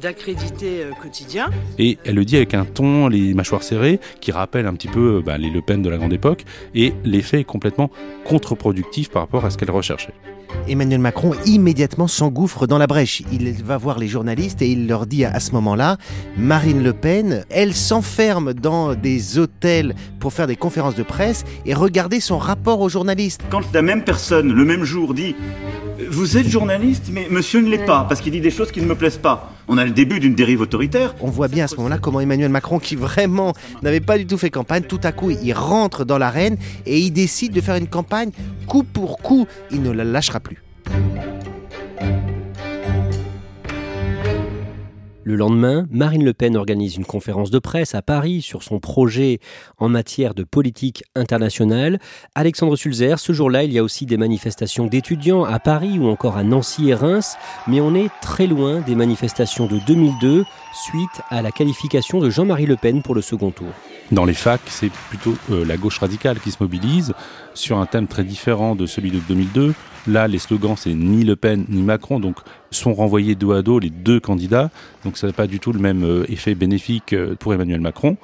d'accréditer 0.00 0.86
Quotidien. 1.00 1.50
Et 1.78 1.98
elle 2.04 2.16
le 2.16 2.24
dit 2.24 2.36
avec 2.36 2.54
un 2.54 2.64
ton, 2.64 3.06
les 3.06 3.34
mâchoires 3.34 3.62
serrées, 3.62 4.00
qui 4.20 4.32
rappelle 4.32 4.66
un 4.66 4.74
petit 4.74 4.88
peu 4.88 5.22
bah, 5.24 5.38
les 5.38 5.50
Le 5.50 5.62
Pen 5.62 5.80
de 5.80 5.88
la 5.88 5.96
grande 5.96 6.12
époque 6.12 6.44
et 6.74 6.92
l'effet 7.04 7.40
est 7.40 7.44
complètement 7.44 7.90
contre-productif 8.24 9.10
par 9.10 9.22
rapport 9.22 9.44
à 9.44 9.50
ce 9.50 9.58
qu'elle 9.58 9.70
recherchait. 9.70 10.14
Emmanuel 10.68 11.00
Macron 11.00 11.32
immédiatement 11.44 12.08
s'engouffre 12.08 12.66
dans 12.66 12.78
la 12.78 12.86
brèche. 12.86 13.22
Il 13.32 13.50
va 13.62 13.76
voir 13.76 13.98
les 13.98 14.08
journalistes 14.08 14.62
et 14.62 14.68
il 14.68 14.86
leur 14.86 15.06
dit 15.06 15.24
à 15.24 15.40
ce 15.40 15.52
moment-là, 15.52 15.96
Marine 16.36 16.82
Le 16.82 16.92
Pen, 16.92 17.44
elle 17.50 17.74
s'enferme 17.74 18.52
dans 18.52 18.94
des 18.94 19.38
hôtels 19.38 19.94
pour 20.20 20.32
faire 20.32 20.46
des 20.46 20.56
conférences 20.56 20.94
de 20.94 21.02
presse 21.02 21.44
et 21.64 21.74
regarder 21.74 22.20
son 22.20 22.38
rapport 22.38 22.80
aux 22.80 22.88
journalistes. 22.88 23.42
Quand 23.50 23.62
la 23.72 23.82
même 23.82 24.02
personne, 24.02 24.52
le 24.52 24.64
même 24.64 24.84
jour, 24.84 25.14
dit 25.14 25.36
vous 26.10 26.36
êtes 26.36 26.48
journaliste, 26.48 27.10
mais 27.10 27.26
monsieur 27.30 27.60
ne 27.60 27.68
l'est 27.68 27.84
pas, 27.84 28.04
parce 28.08 28.20
qu'il 28.20 28.32
dit 28.32 28.40
des 28.40 28.50
choses 28.50 28.70
qui 28.70 28.80
ne 28.80 28.86
me 28.86 28.94
plaisent 28.94 29.18
pas. 29.18 29.52
On 29.68 29.78
a 29.78 29.84
le 29.84 29.90
début 29.90 30.20
d'une 30.20 30.34
dérive 30.34 30.60
autoritaire. 30.60 31.14
On 31.20 31.30
voit 31.30 31.48
bien 31.48 31.64
à 31.64 31.68
ce 31.68 31.76
moment-là 31.76 31.98
comment 31.98 32.20
Emmanuel 32.20 32.50
Macron, 32.50 32.78
qui 32.78 32.96
vraiment 32.96 33.52
n'avait 33.82 34.00
pas 34.00 34.18
du 34.18 34.26
tout 34.26 34.38
fait 34.38 34.50
campagne, 34.50 34.82
tout 34.82 35.00
à 35.02 35.12
coup, 35.12 35.30
il 35.30 35.52
rentre 35.52 36.04
dans 36.04 36.18
l'arène 36.18 36.56
et 36.84 36.98
il 36.98 37.10
décide 37.10 37.52
de 37.52 37.60
faire 37.60 37.76
une 37.76 37.88
campagne 37.88 38.30
coup 38.66 38.82
pour 38.82 39.18
coup. 39.18 39.46
Il 39.70 39.82
ne 39.82 39.90
la 39.90 40.04
lâchera 40.04 40.40
plus. 40.40 40.62
Le 45.26 45.34
lendemain, 45.34 45.88
Marine 45.90 46.24
Le 46.24 46.32
Pen 46.32 46.56
organise 46.56 46.94
une 46.94 47.04
conférence 47.04 47.50
de 47.50 47.58
presse 47.58 47.96
à 47.96 48.00
Paris 48.00 48.42
sur 48.42 48.62
son 48.62 48.78
projet 48.78 49.40
en 49.76 49.88
matière 49.88 50.34
de 50.34 50.44
politique 50.44 51.02
internationale. 51.16 51.98
Alexandre 52.36 52.76
Sulzer, 52.76 53.18
ce 53.18 53.32
jour-là, 53.32 53.64
il 53.64 53.72
y 53.72 53.78
a 53.80 53.82
aussi 53.82 54.06
des 54.06 54.18
manifestations 54.18 54.86
d'étudiants 54.86 55.42
à 55.42 55.58
Paris 55.58 55.98
ou 55.98 56.06
encore 56.06 56.36
à 56.36 56.44
Nancy 56.44 56.90
et 56.90 56.94
Reims, 56.94 57.36
mais 57.66 57.80
on 57.80 57.96
est 57.96 58.08
très 58.22 58.46
loin 58.46 58.78
des 58.82 58.94
manifestations 58.94 59.66
de 59.66 59.80
2002 59.84 60.44
suite 60.72 61.22
à 61.30 61.42
la 61.42 61.50
qualification 61.50 62.20
de 62.20 62.30
Jean-Marie 62.30 62.66
Le 62.66 62.76
Pen 62.76 63.02
pour 63.02 63.16
le 63.16 63.20
second 63.20 63.50
tour. 63.50 63.72
Dans 64.12 64.24
les 64.24 64.34
facs, 64.34 64.60
c'est 64.66 64.92
plutôt 65.08 65.34
euh, 65.50 65.64
la 65.64 65.76
gauche 65.76 65.98
radicale 65.98 66.38
qui 66.38 66.52
se 66.52 66.58
mobilise 66.60 67.12
sur 67.56 67.78
un 67.78 67.86
thème 67.86 68.06
très 68.06 68.24
différent 68.24 68.74
de 68.76 68.86
celui 68.86 69.10
de 69.10 69.18
2002. 69.20 69.74
Là, 70.06 70.28
les 70.28 70.38
slogans, 70.38 70.76
c'est 70.76 70.94
ni 70.94 71.24
Le 71.24 71.34
Pen 71.34 71.64
ni 71.68 71.82
Macron, 71.82 72.20
donc 72.20 72.36
sont 72.70 72.94
renvoyés 72.94 73.34
dos 73.34 73.52
à 73.52 73.62
dos 73.62 73.78
les 73.78 73.90
deux 73.90 74.20
candidats. 74.20 74.70
Donc 75.04 75.16
ça 75.16 75.26
n'a 75.26 75.32
pas 75.32 75.46
du 75.46 75.58
tout 75.58 75.72
le 75.72 75.80
même 75.80 76.04
euh, 76.04 76.30
effet 76.30 76.54
bénéfique 76.54 77.12
euh, 77.12 77.34
pour 77.34 77.54
Emmanuel 77.54 77.80
Macron. 77.80 78.16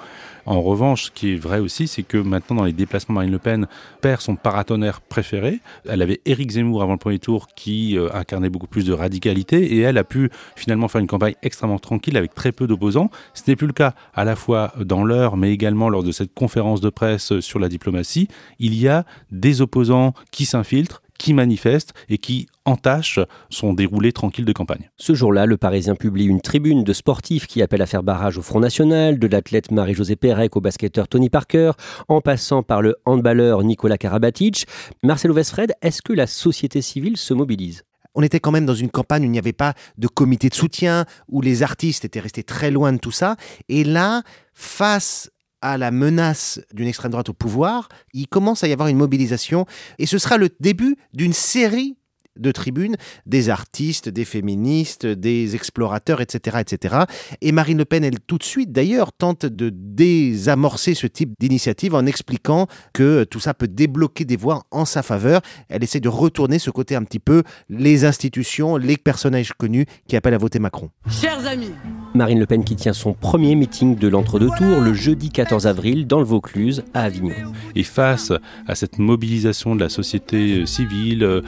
En 0.44 0.60
revanche, 0.60 1.04
ce 1.04 1.10
qui 1.10 1.32
est 1.32 1.36
vrai 1.36 1.60
aussi, 1.60 1.86
c'est 1.86 2.02
que 2.02 2.18
maintenant, 2.18 2.56
dans 2.56 2.64
les 2.64 2.72
déplacements, 2.72 3.14
Marine 3.14 3.30
Le 3.30 3.38
Pen 3.38 3.66
perd 4.00 4.20
son 4.20 4.34
paratonnerre 4.34 5.00
préféré. 5.00 5.60
Elle 5.88 6.02
avait 6.02 6.20
Éric 6.24 6.50
Zemmour 6.50 6.82
avant 6.82 6.92
le 6.92 6.98
premier 6.98 7.20
tour 7.20 7.46
qui 7.54 7.96
euh, 7.96 8.08
incarnait 8.12 8.50
beaucoup 8.50 8.66
plus 8.66 8.84
de 8.84 8.92
radicalité 8.92 9.74
et 9.74 9.80
elle 9.80 9.98
a 9.98 10.04
pu 10.04 10.30
finalement 10.56 10.88
faire 10.88 11.00
une 11.00 11.06
campagne 11.06 11.34
extrêmement 11.42 11.78
tranquille 11.78 12.16
avec 12.16 12.34
très 12.34 12.50
peu 12.50 12.66
d'opposants. 12.66 13.10
Ce 13.34 13.42
n'est 13.46 13.56
plus 13.56 13.68
le 13.68 13.72
cas 13.72 13.94
à 14.14 14.24
la 14.24 14.34
fois 14.34 14.72
dans 14.80 15.04
l'heure, 15.04 15.36
mais 15.36 15.52
également 15.52 15.88
lors 15.88 16.02
de 16.02 16.12
cette 16.12 16.34
conférence 16.34 16.80
de 16.80 16.90
presse 16.90 17.38
sur 17.40 17.58
la 17.58 17.68
diplomatie. 17.68 18.28
Il 18.58 18.74
y 18.74 18.88
a 18.88 19.04
des 19.30 19.60
opposants 19.60 20.14
qui 20.32 20.44
s'infiltrent, 20.44 21.02
qui 21.18 21.34
manifestent 21.34 21.92
et 22.08 22.18
qui 22.18 22.46
entachent 22.64 23.20
son 23.50 23.72
déroulé 23.72 24.12
tranquille 24.12 24.44
de 24.44 24.52
campagne. 24.52 24.90
Ce 24.96 25.14
jour-là, 25.14 25.46
le 25.46 25.56
Parisien 25.56 25.94
publie 25.94 26.26
une 26.26 26.40
tribune 26.40 26.84
de 26.84 26.92
sportifs 26.92 27.46
qui 27.46 27.62
appelle 27.62 27.82
à 27.82 27.86
faire 27.86 28.02
barrage 28.02 28.38
au 28.38 28.42
Front 28.42 28.60
National, 28.60 29.18
de 29.18 29.26
l'athlète 29.26 29.70
Marie-Josée 29.70 30.16
Pérec 30.16 30.56
au 30.56 30.60
basketteur 30.60 31.08
Tony 31.08 31.30
Parker, 31.30 31.72
en 32.08 32.20
passant 32.20 32.62
par 32.62 32.82
le 32.82 32.96
handballeur 33.04 33.62
Nicolas 33.62 33.98
Karabatic. 33.98 34.66
Marcelo 35.02 35.34
Vesfred, 35.34 35.72
est-ce 35.82 36.02
que 36.02 36.12
la 36.12 36.26
société 36.26 36.82
civile 36.82 37.16
se 37.16 37.34
mobilise? 37.34 37.82
On 38.14 38.22
était 38.22 38.40
quand 38.40 38.50
même 38.50 38.66
dans 38.66 38.74
une 38.74 38.90
campagne 38.90 39.22
où 39.22 39.26
il 39.26 39.30
n'y 39.30 39.38
avait 39.38 39.52
pas 39.54 39.74
de 39.96 40.06
comité 40.06 40.50
de 40.50 40.54
soutien, 40.54 41.06
où 41.28 41.40
les 41.40 41.62
artistes 41.62 42.04
étaient 42.04 42.20
restés 42.20 42.42
très 42.42 42.70
loin 42.70 42.92
de 42.92 42.98
tout 42.98 43.10
ça. 43.10 43.36
Et 43.68 43.84
là, 43.84 44.22
face 44.52 45.30
à 45.62 45.78
la 45.78 45.90
menace 45.90 46.60
d'une 46.74 46.88
extrême 46.88 47.12
droite 47.12 47.28
au 47.28 47.32
pouvoir, 47.32 47.88
il 48.12 48.28
commence 48.28 48.62
à 48.64 48.68
y 48.68 48.72
avoir 48.72 48.88
une 48.88 48.98
mobilisation. 48.98 49.64
Et 49.98 50.06
ce 50.06 50.18
sera 50.18 50.36
le 50.36 50.50
début 50.60 50.96
d'une 51.14 51.32
série 51.32 51.96
de 52.38 52.50
tribunes, 52.50 52.96
des 53.26 53.50
artistes, 53.50 54.08
des 54.08 54.24
féministes, 54.24 55.06
des 55.06 55.54
explorateurs, 55.54 56.20
etc., 56.20 56.58
etc. 56.60 56.96
Et 57.40 57.52
Marine 57.52 57.78
Le 57.78 57.84
Pen, 57.84 58.04
elle, 58.04 58.20
tout 58.20 58.38
de 58.38 58.42
suite, 58.42 58.72
d'ailleurs, 58.72 59.12
tente 59.12 59.46
de 59.46 59.70
désamorcer 59.72 60.94
ce 60.94 61.06
type 61.06 61.34
d'initiative 61.38 61.94
en 61.94 62.06
expliquant 62.06 62.66
que 62.92 63.24
tout 63.24 63.40
ça 63.40 63.54
peut 63.54 63.68
débloquer 63.68 64.24
des 64.24 64.36
voix 64.36 64.62
en 64.70 64.84
sa 64.84 65.02
faveur. 65.02 65.40
Elle 65.68 65.82
essaie 65.82 66.00
de 66.00 66.08
retourner 66.08 66.58
ce 66.58 66.70
côté 66.70 66.96
un 66.96 67.04
petit 67.04 67.18
peu 67.18 67.42
les 67.68 68.04
institutions, 68.04 68.76
les 68.76 68.96
personnages 68.96 69.52
connus 69.52 69.86
qui 70.08 70.16
appellent 70.16 70.34
à 70.34 70.38
voter 70.38 70.58
Macron. 70.58 70.90
Chers 71.08 71.46
amis, 71.46 71.72
Marine 72.14 72.38
Le 72.38 72.46
Pen 72.46 72.64
qui 72.64 72.76
tient 72.76 72.92
son 72.92 73.12
premier 73.14 73.54
meeting 73.54 73.96
de 73.96 74.08
l'entre-deux 74.08 74.50
tours 74.56 74.80
le 74.80 74.94
jeudi 74.94 75.30
14 75.30 75.66
avril 75.66 76.06
dans 76.06 76.18
le 76.18 76.24
Vaucluse 76.24 76.84
à 76.94 77.02
Avignon. 77.02 77.34
Et 77.74 77.82
face 77.82 78.32
à 78.66 78.74
cette 78.74 78.98
mobilisation 78.98 79.74
de 79.74 79.80
la 79.80 79.88
société 79.88 80.60
euh, 80.60 80.66
civile, 80.66 81.24
euh, 81.24 81.40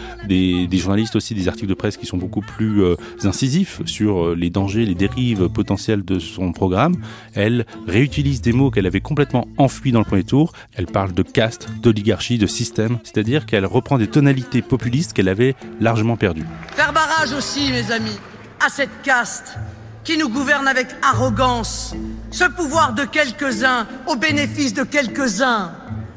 des, 0.75 0.81
journalistes 0.81 1.16
aussi, 1.16 1.35
des 1.35 1.49
articles 1.49 1.69
de 1.69 1.75
presse 1.75 1.97
qui 1.97 2.07
sont 2.07 2.16
beaucoup 2.16 2.40
plus 2.40 2.83
euh, 2.83 2.97
incisifs 3.25 3.81
sur 3.87 4.35
les 4.35 4.50
dangers, 4.50 4.85
les 4.85 4.95
dérives 4.95 5.49
potentielles 5.49 6.04
de 6.04 6.19
son 6.19 6.52
programme, 6.52 6.97
elle 7.35 7.66
réutilise 7.87 8.40
des 8.40 8.52
mots 8.52 8.71
qu'elle 8.71 8.87
avait 8.87 9.00
complètement 9.00 9.47
enfouis 9.59 9.93
dans 9.93 10.00
le 10.00 10.04
premier 10.04 10.25
tour. 10.25 10.52
Elle 10.75 10.87
parle 10.87 11.12
de 11.12 11.23
caste, 11.23 11.69
d'oligarchie, 11.81 12.38
de 12.38 12.47
système, 12.47 12.99
c'est-à-dire 13.04 13.47
qu'elle 13.47 13.66
reprend 13.66 13.99
des 13.99 14.09
tonalités 14.09 14.62
populistes 14.62 15.12
qu'elle 15.12 15.28
avait 15.28 15.54
largement 15.81 16.16
perdues. 16.16 16.47
Faire 16.75 16.93
barrage 16.93 17.33
aussi, 17.33 17.71
mes 17.71 17.90
amis, 17.93 18.19
à 18.64 18.69
cette 18.69 19.02
caste 19.02 19.57
qui 20.04 20.19
nous 20.19 20.28
gouverne 20.28 20.69
avec 20.69 20.88
arrogance, 21.02 21.95
ce 22.31 22.45
pouvoir 22.45 22.93
de 22.93 23.04
quelques-uns 23.04 23.87
au 24.07 24.16
bénéfice 24.16 24.75
de 24.75 24.83
quelques-uns, 24.83 25.73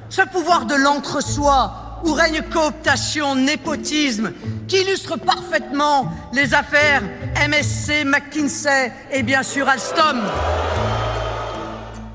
ce 0.10 0.22
pouvoir 0.24 0.66
de 0.66 0.76
l'entre-soi 0.76 1.87
où 2.04 2.14
règne 2.14 2.42
cooptation, 2.42 3.36
népotisme, 3.36 4.32
qui 4.68 4.78
illustre 4.82 5.18
parfaitement 5.18 6.12
les 6.34 6.54
affaires 6.54 7.02
MSC, 7.48 8.06
McKinsey 8.06 8.92
et 9.12 9.24
bien 9.24 9.44
sûr 9.44 9.68
Alstom. 9.68 10.22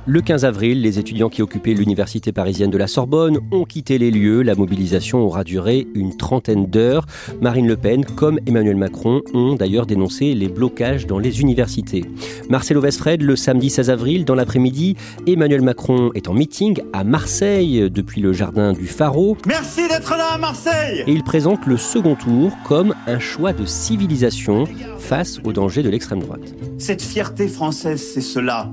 Le 0.05 0.21
15 0.21 0.45
avril, 0.45 0.83
les 0.83 0.99
étudiants 0.99 1.29
qui 1.29 1.43
occupaient 1.43 1.75
l'université 1.75 2.33
parisienne 2.33 2.71
de 2.71 2.77
la 2.77 2.89
Sorbonne 2.89 3.39
ont 3.53 3.65
quitté 3.65 3.99
les 3.99 4.11
lieux. 4.11 4.43
La 4.43 4.57
mobilisation 4.57 5.21
aura 5.21 5.45
duré 5.45 5.87
une 5.95 6.17
trentaine 6.17 6.67
d'heures. 6.67 7.07
Marine 7.41 7.69
Le 7.69 7.77
Pen, 7.77 8.05
comme 8.05 8.41
Emmanuel 8.49 8.75
Macron, 8.75 9.21
ont 9.33 9.55
d'ailleurs 9.55 9.87
dénoncé 9.87 10.35
les 10.35 10.49
blocages 10.49 11.07
dans 11.07 11.21
les 11.21 11.41
universités. 11.41 12.05
Marcelo 12.51 12.81
Vesfred, 12.81 13.23
le 13.23 13.37
samedi 13.37 13.71
16 13.71 13.91
avril, 13.91 14.25
dans 14.25 14.35
l'après-midi, 14.35 14.97
Emmanuel 15.29 15.63
Macron 15.63 16.11
est 16.17 16.29
en 16.29 16.35
meeting 16.35 16.81
à 16.93 17.05
Marseille 17.05 17.89
depuis 17.89 18.21
le 18.21 18.33
jardin 18.33 18.73
du 18.73 18.89
Pharaon. 18.89 19.37
Merci 19.47 19.87
d'être 19.87 20.17
là 20.17 20.33
à 20.33 20.39
Marseille 20.39 21.05
Et 21.07 21.13
il 21.13 21.23
présente 21.23 21.65
le 21.65 21.77
second 21.77 22.17
tour 22.17 22.51
comme 22.67 22.93
un 23.07 23.21
choix 23.21 23.53
de 23.53 23.65
civilisation 23.67 24.65
face 24.99 25.39
aux 25.45 25.53
dangers 25.53 25.85
de 25.85 25.91
l'extrême 25.91 26.19
droite. 26.19 26.57
Cette 26.79 27.03
fierté 27.03 27.47
française, 27.47 28.03
c'est 28.03 28.21
cela 28.21 28.69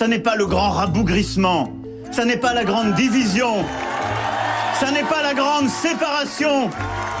ça 0.00 0.08
n'est 0.08 0.18
pas 0.18 0.34
le 0.34 0.46
grand 0.46 0.70
rabougrissement, 0.70 1.70
ça 2.10 2.24
n'est 2.24 2.38
pas 2.38 2.54
la 2.54 2.64
grande 2.64 2.94
division, 2.94 3.66
ça 4.80 4.90
n'est 4.92 5.02
pas 5.02 5.22
la 5.22 5.34
grande 5.34 5.68
séparation 5.68 6.70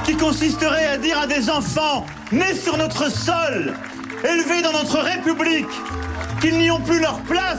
qui 0.02 0.16
consisterait 0.16 0.86
à 0.86 0.96
dire 0.96 1.18
à 1.18 1.26
des 1.26 1.50
enfants 1.50 2.06
nés 2.32 2.54
sur 2.54 2.78
notre 2.78 3.12
sol, 3.12 3.74
élevés 4.24 4.62
dans 4.62 4.72
notre 4.72 4.98
République, 4.98 5.68
qu'ils 6.40 6.56
n'y 6.56 6.70
ont 6.70 6.80
plus 6.80 7.00
leur 7.00 7.18
place 7.18 7.58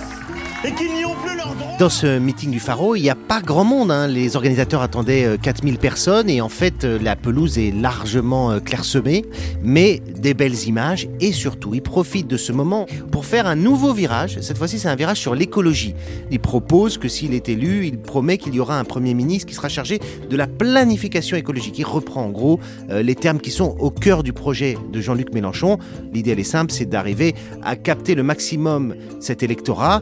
et 0.64 0.72
qu'ils 0.74 0.94
n'y 0.94 1.06
ont 1.06 1.16
plus 1.16 1.36
leur 1.36 1.56
droit. 1.56 1.78
Dans 1.80 1.90
ce 1.90 2.20
meeting 2.20 2.52
du 2.52 2.60
Faro, 2.60 2.96
il 2.96 3.02
n'y 3.02 3.10
a 3.10 3.16
pas 3.16 3.42
grand 3.42 3.64
monde. 3.64 3.90
Hein. 3.90 4.08
Les 4.08 4.36
organisateurs 4.36 4.82
attendaient 4.82 5.38
4000 5.42 5.74
euh, 5.74 5.78
personnes 5.78 6.30
et 6.30 6.40
en 6.42 6.50
fait, 6.50 6.84
euh, 6.84 7.00
la 7.02 7.16
pelouse 7.16 7.58
est 7.58 7.72
largement 7.72 8.52
euh, 8.52 8.60
clairsemée, 8.60 9.26
mais 9.64 10.00
des 10.16 10.36
belles 10.36 10.68
images 10.68 11.08
et 11.20 11.32
surtout, 11.32 11.74
ils 11.74 11.82
profitent 11.82 12.28
de 12.28 12.38
ce 12.38 12.52
moment 12.52 12.86
pour 13.12 13.26
faire 13.26 13.48
un 13.48 13.56
nouveau 13.56 13.94
virage. 13.94 14.38
Cette 14.42 14.60
fois-ci, 14.60 14.78
c'est 14.78 14.90
un 14.90 14.96
virage 14.96 15.18
sur 15.18 15.34
l'écologie. 15.34 15.96
Il 16.30 16.40
propose 16.40 17.00
que 17.00 17.08
s'il 17.08 17.34
est 17.34 17.50
élu, 17.50 17.88
il 17.88 17.98
promet 17.98 18.38
qu'il 18.38 18.54
y 18.54 18.60
aura 18.60 18.78
un 18.78 18.84
Premier 18.84 19.16
ministre 19.16 19.48
qui 19.48 19.56
sera 19.56 19.70
chargé 19.70 20.00
de 20.30 20.38
la 20.38 20.46
planification 20.46 21.38
écologique. 21.38 21.80
Il 21.80 21.86
reprend 21.86 22.24
en 22.26 22.30
gros 22.30 22.60
les 22.90 23.16
termes 23.16 23.40
qui 23.40 23.52
sont 23.52 23.76
au 23.80 23.90
cœur 23.90 24.24
du 24.24 24.34
projet 24.34 24.78
de 24.92 25.02
Jean-Luc 25.02 25.34
Mélenchon. 25.34 25.78
L'idée, 26.14 26.32
elle 26.32 26.40
est 26.40 26.44
simple, 26.44 26.72
c'est 26.72 26.86
d'arriver 26.86 27.36
à 27.64 27.76
capter 27.76 28.16
le 28.16 28.24
maximum 28.24 28.96
cet 29.20 29.44
électorat 29.44 30.02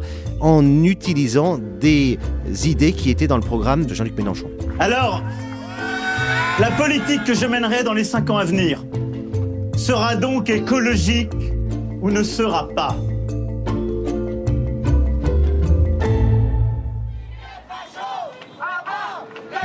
en 0.49 0.83
utilisant 0.83 1.59
des 1.79 2.17
idées 2.65 2.93
qui 2.93 3.11
étaient 3.11 3.27
dans 3.27 3.37
le 3.37 3.43
programme 3.43 3.85
de 3.85 3.93
Jean-Luc 3.93 4.17
Mélenchon. 4.17 4.49
Alors, 4.79 5.21
la 6.59 6.71
politique 6.71 7.23
que 7.23 7.35
je 7.35 7.45
mènerai 7.45 7.83
dans 7.83 7.93
les 7.93 8.03
cinq 8.03 8.31
ans 8.31 8.37
à 8.37 8.45
venir 8.45 8.83
sera 9.77 10.15
donc 10.15 10.49
écologique 10.49 11.31
ou 12.01 12.09
ne 12.09 12.23
sera 12.23 12.67
pas? 12.69 12.95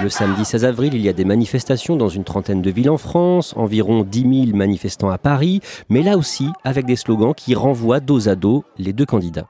Le 0.02 0.10
samedi 0.10 0.44
16 0.44 0.66
avril, 0.66 0.92
il 0.92 1.00
y 1.00 1.08
a 1.08 1.14
des 1.14 1.24
manifestations 1.24 1.96
dans 1.96 2.10
une 2.10 2.24
trentaine 2.24 2.60
de 2.60 2.70
villes 2.70 2.90
en 2.90 2.98
France, 2.98 3.54
environ 3.56 4.02
10 4.02 4.46
000 4.48 4.56
manifestants 4.56 5.08
à 5.08 5.16
Paris, 5.16 5.60
mais 5.88 6.02
là 6.02 6.18
aussi 6.18 6.48
avec 6.62 6.84
des 6.84 6.96
slogans 6.96 7.32
qui 7.34 7.54
renvoient 7.54 8.00
dos 8.00 8.28
à 8.28 8.34
dos 8.34 8.64
les 8.76 8.92
deux 8.92 9.06
candidats. 9.06 9.46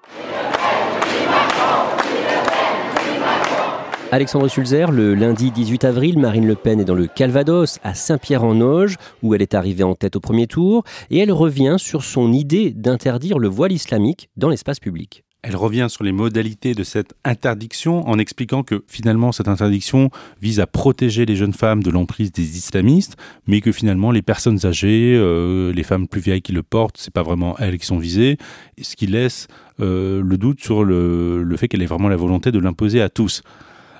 Alexandre 4.14 4.46
Sulzer, 4.46 4.92
le 4.92 5.16
lundi 5.16 5.50
18 5.50 5.82
avril, 5.82 6.20
Marine 6.20 6.46
Le 6.46 6.54
Pen 6.54 6.78
est 6.78 6.84
dans 6.84 6.94
le 6.94 7.08
Calvados, 7.08 7.80
à 7.82 7.94
Saint-Pierre-en-Auge, 7.94 8.94
où 9.24 9.34
elle 9.34 9.42
est 9.42 9.54
arrivée 9.54 9.82
en 9.82 9.96
tête 9.96 10.14
au 10.14 10.20
premier 10.20 10.46
tour, 10.46 10.84
et 11.10 11.18
elle 11.18 11.32
revient 11.32 11.74
sur 11.78 12.04
son 12.04 12.32
idée 12.32 12.70
d'interdire 12.70 13.40
le 13.40 13.48
voile 13.48 13.72
islamique 13.72 14.28
dans 14.36 14.50
l'espace 14.50 14.78
public. 14.78 15.24
Elle 15.42 15.56
revient 15.56 15.88
sur 15.90 16.04
les 16.04 16.12
modalités 16.12 16.74
de 16.74 16.84
cette 16.84 17.14
interdiction 17.24 18.08
en 18.08 18.20
expliquant 18.20 18.62
que 18.62 18.84
finalement 18.86 19.32
cette 19.32 19.48
interdiction 19.48 20.10
vise 20.40 20.60
à 20.60 20.68
protéger 20.68 21.26
les 21.26 21.34
jeunes 21.34 21.52
femmes 21.52 21.82
de 21.82 21.90
l'emprise 21.90 22.30
des 22.30 22.56
islamistes, 22.56 23.16
mais 23.48 23.60
que 23.60 23.72
finalement 23.72 24.12
les 24.12 24.22
personnes 24.22 24.64
âgées, 24.64 25.16
euh, 25.18 25.72
les 25.72 25.82
femmes 25.82 26.06
plus 26.06 26.20
vieilles 26.20 26.40
qui 26.40 26.52
le 26.52 26.62
portent, 26.62 26.98
c'est 26.98 27.12
pas 27.12 27.24
vraiment 27.24 27.58
elles 27.58 27.78
qui 27.78 27.86
sont 27.86 27.98
visées, 27.98 28.38
ce 28.80 28.94
qui 28.94 29.08
laisse 29.08 29.48
euh, 29.80 30.22
le 30.22 30.38
doute 30.38 30.62
sur 30.62 30.84
le, 30.84 31.42
le 31.42 31.56
fait 31.56 31.66
qu'elle 31.66 31.82
ait 31.82 31.86
vraiment 31.86 32.08
la 32.08 32.16
volonté 32.16 32.52
de 32.52 32.60
l'imposer 32.60 33.02
à 33.02 33.08
tous 33.08 33.42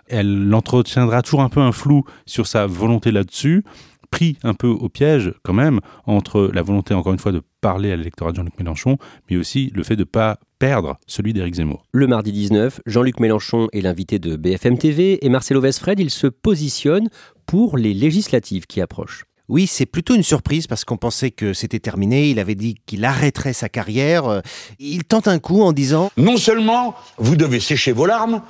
elle 0.09 0.53
entretiendra 0.55 1.23
toujours 1.23 1.43
un 1.43 1.49
peu 1.49 1.61
un 1.61 1.73
flou 1.73 2.05
sur 2.27 2.47
sa 2.47 2.67
volonté 2.67 3.11
là-dessus, 3.11 3.65
pris 4.11 4.37
un 4.45 4.55
peu 4.55 4.69
au 4.69 4.89
piège 4.89 5.33
quand 5.43 5.53
même 5.53 5.81
entre 6.07 6.51
la 6.53 6.63
volonté 6.63 6.95
encore 6.95 7.13
une 7.13 7.19
fois 7.19 7.33
de 7.33 7.43
parler 7.61 7.91
à 7.91 7.97
l'électorat 7.97 8.31
de 8.31 8.37
Jean-Luc 8.37 8.59
Mélenchon, 8.59 8.97
mais 9.29 9.37
aussi 9.37 9.73
le 9.75 9.83
fait 9.83 9.97
de 9.97 10.03
ne 10.03 10.05
pas 10.05 10.39
perdre 10.61 10.99
celui 11.07 11.33
d'Éric 11.33 11.55
Zemmour. 11.55 11.85
Le 11.93 12.07
mardi 12.07 12.31
19, 12.31 12.81
Jean-Luc 12.87 13.19
Mélenchon 13.19 13.69
est 13.73 13.81
l'invité 13.81 14.19
de 14.19 14.37
BFM 14.37 14.79
TV 14.79 15.25
et 15.25 15.29
Marcelo 15.29 15.61
Vesfred, 15.61 15.99
il 15.99 16.11
se 16.11 16.29
positionne 16.29 17.09
pour 17.47 17.77
les 17.77 17.93
législatives 17.93 18.67
qui 18.67 18.81
approchent. 18.81 19.25
Oui, 19.49 19.67
c'est 19.67 19.85
plutôt 19.85 20.15
une 20.15 20.23
surprise 20.23 20.67
parce 20.67 20.85
qu'on 20.85 20.97
pensait 20.97 21.31
que 21.31 21.53
c'était 21.53 21.79
terminé. 21.79 22.31
Il 22.31 22.39
avait 22.39 22.55
dit 22.55 22.77
qu'il 22.87 23.05
arrêterait 23.05 23.53
sa 23.53 23.69
carrière. 23.69 24.43
Il 24.79 25.05
tente 25.05 25.29
un 25.29 25.39
coup 25.39 25.61
en 25.63 25.73
disant⁇ 25.73 26.07
Non 26.23 26.39
seulement 26.39 26.95
vous 27.19 27.37
devez 27.37 27.61
sécher 27.61 27.93
vos 27.93 28.07
larmes, 28.07 28.41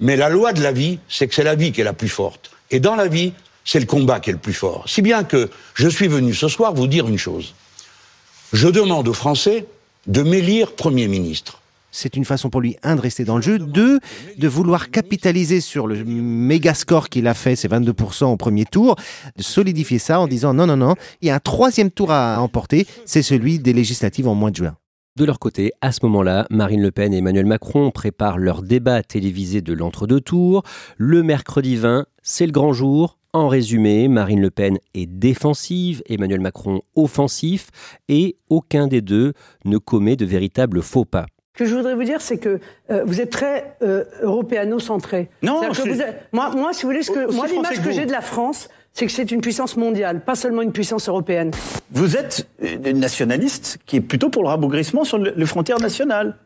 mais 0.00 0.16
la 0.16 0.28
loi 0.28 0.52
de 0.52 0.62
la 0.62 0.72
vie, 0.72 0.98
c'est 1.08 1.28
que 1.28 1.34
c'est 1.34 1.44
la 1.44 1.54
vie 1.54 1.72
qui 1.72 1.80
est 1.80 1.84
la 1.84 1.92
plus 1.92 2.08
forte. 2.08 2.50
Et 2.70 2.80
dans 2.80 2.96
la 2.96 3.08
vie, 3.08 3.32
c'est 3.64 3.80
le 3.80 3.86
combat 3.86 4.20
qui 4.20 4.30
est 4.30 4.32
le 4.34 4.38
plus 4.38 4.52
fort. 4.52 4.84
Si 4.88 5.02
bien 5.02 5.24
que 5.24 5.50
je 5.74 5.88
suis 5.88 6.08
venu 6.08 6.34
ce 6.34 6.48
soir 6.48 6.74
vous 6.74 6.86
dire 6.86 7.08
une 7.08 7.18
chose. 7.18 7.54
Je 8.52 8.68
demande 8.68 9.08
aux 9.08 9.14
Français 9.14 9.66
de 10.06 10.22
m'élire 10.22 10.72
Premier 10.72 11.08
ministre. 11.08 11.60
C'est 11.90 12.16
une 12.16 12.24
façon 12.24 12.50
pour 12.50 12.60
lui, 12.60 12.76
un, 12.82 12.96
de 12.96 13.00
rester 13.00 13.24
dans 13.24 13.36
le 13.36 13.42
jeu, 13.42 13.58
deux, 13.60 14.00
de 14.36 14.48
vouloir 14.48 14.90
capitaliser 14.90 15.60
sur 15.60 15.86
le 15.86 16.04
méga 16.04 16.74
score 16.74 17.08
qu'il 17.08 17.28
a 17.28 17.34
fait, 17.34 17.54
c'est 17.54 17.70
22% 17.70 18.24
au 18.24 18.36
premier 18.36 18.64
tour, 18.64 18.96
de 19.36 19.42
solidifier 19.44 20.00
ça 20.00 20.18
en 20.18 20.26
disant 20.26 20.54
non, 20.54 20.66
non, 20.66 20.76
non, 20.76 20.96
il 21.22 21.28
y 21.28 21.30
a 21.30 21.36
un 21.36 21.40
troisième 21.40 21.92
tour 21.92 22.10
à 22.10 22.40
emporter, 22.40 22.88
c'est 23.06 23.22
celui 23.22 23.60
des 23.60 23.72
législatives 23.72 24.26
en 24.26 24.34
mois 24.34 24.50
de 24.50 24.56
juin. 24.56 24.76
De 25.16 25.24
leur 25.24 25.38
côté, 25.38 25.70
à 25.80 25.92
ce 25.92 26.00
moment-là, 26.06 26.44
Marine 26.50 26.82
Le 26.82 26.90
Pen 26.90 27.14
et 27.14 27.18
Emmanuel 27.18 27.46
Macron 27.46 27.92
préparent 27.92 28.36
leur 28.36 28.62
débat 28.62 29.04
télévisé 29.04 29.60
de 29.60 29.72
l'entre-deux 29.72 30.20
tours. 30.20 30.64
Le 30.98 31.22
mercredi 31.22 31.76
20, 31.76 32.06
c'est 32.24 32.46
le 32.46 32.50
grand 32.50 32.72
jour. 32.72 33.16
En 33.32 33.46
résumé, 33.46 34.08
Marine 34.08 34.40
Le 34.40 34.50
Pen 34.50 34.76
est 34.94 35.06
défensive, 35.06 36.02
Emmanuel 36.08 36.40
Macron 36.40 36.80
offensif, 36.96 37.68
et 38.08 38.38
aucun 38.48 38.88
des 38.88 39.02
deux 39.02 39.34
ne 39.64 39.78
commet 39.78 40.16
de 40.16 40.24
véritables 40.24 40.82
faux 40.82 41.04
pas. 41.04 41.26
Ce 41.56 41.62
que 41.62 41.66
je 41.70 41.76
voudrais 41.76 41.94
vous 41.94 42.02
dire, 42.02 42.20
c'est 42.20 42.38
que 42.38 42.58
euh, 42.90 43.04
vous 43.06 43.20
êtes 43.20 43.30
très 43.30 43.76
euh, 43.82 44.02
européano-centré. 44.22 45.30
Non, 45.44 45.60
C'est-à-dire 45.60 45.84
que 45.84 45.88
je- 45.90 45.94
vous 45.94 46.02
êtes- 46.02 46.28
moi, 46.32 46.50
moi, 46.56 46.72
si 46.72 46.82
vous 46.82 46.88
voulez, 46.88 47.04
ce 47.04 47.12
que, 47.12 47.26
Aussi 47.26 47.36
moi, 47.36 47.46
l'image 47.46 47.80
que 47.80 47.92
j'ai 47.92 48.04
de 48.06 48.10
la 48.10 48.20
France, 48.20 48.68
c'est 48.94 49.06
que 49.06 49.12
c'est 49.12 49.30
une 49.32 49.40
puissance 49.40 49.76
mondiale, 49.76 50.24
pas 50.24 50.36
seulement 50.36 50.62
une 50.62 50.72
puissance 50.72 51.08
européenne. 51.08 51.50
Vous 51.90 52.16
êtes 52.16 52.48
une 52.62 53.00
nationaliste 53.00 53.78
qui 53.86 53.96
est 53.96 54.00
plutôt 54.00 54.30
pour 54.30 54.42
le 54.44 54.48
rabougrissement 54.48 55.04
sur 55.04 55.18
le- 55.18 55.34
les 55.36 55.46
frontières 55.46 55.80
nationales. 55.80 56.36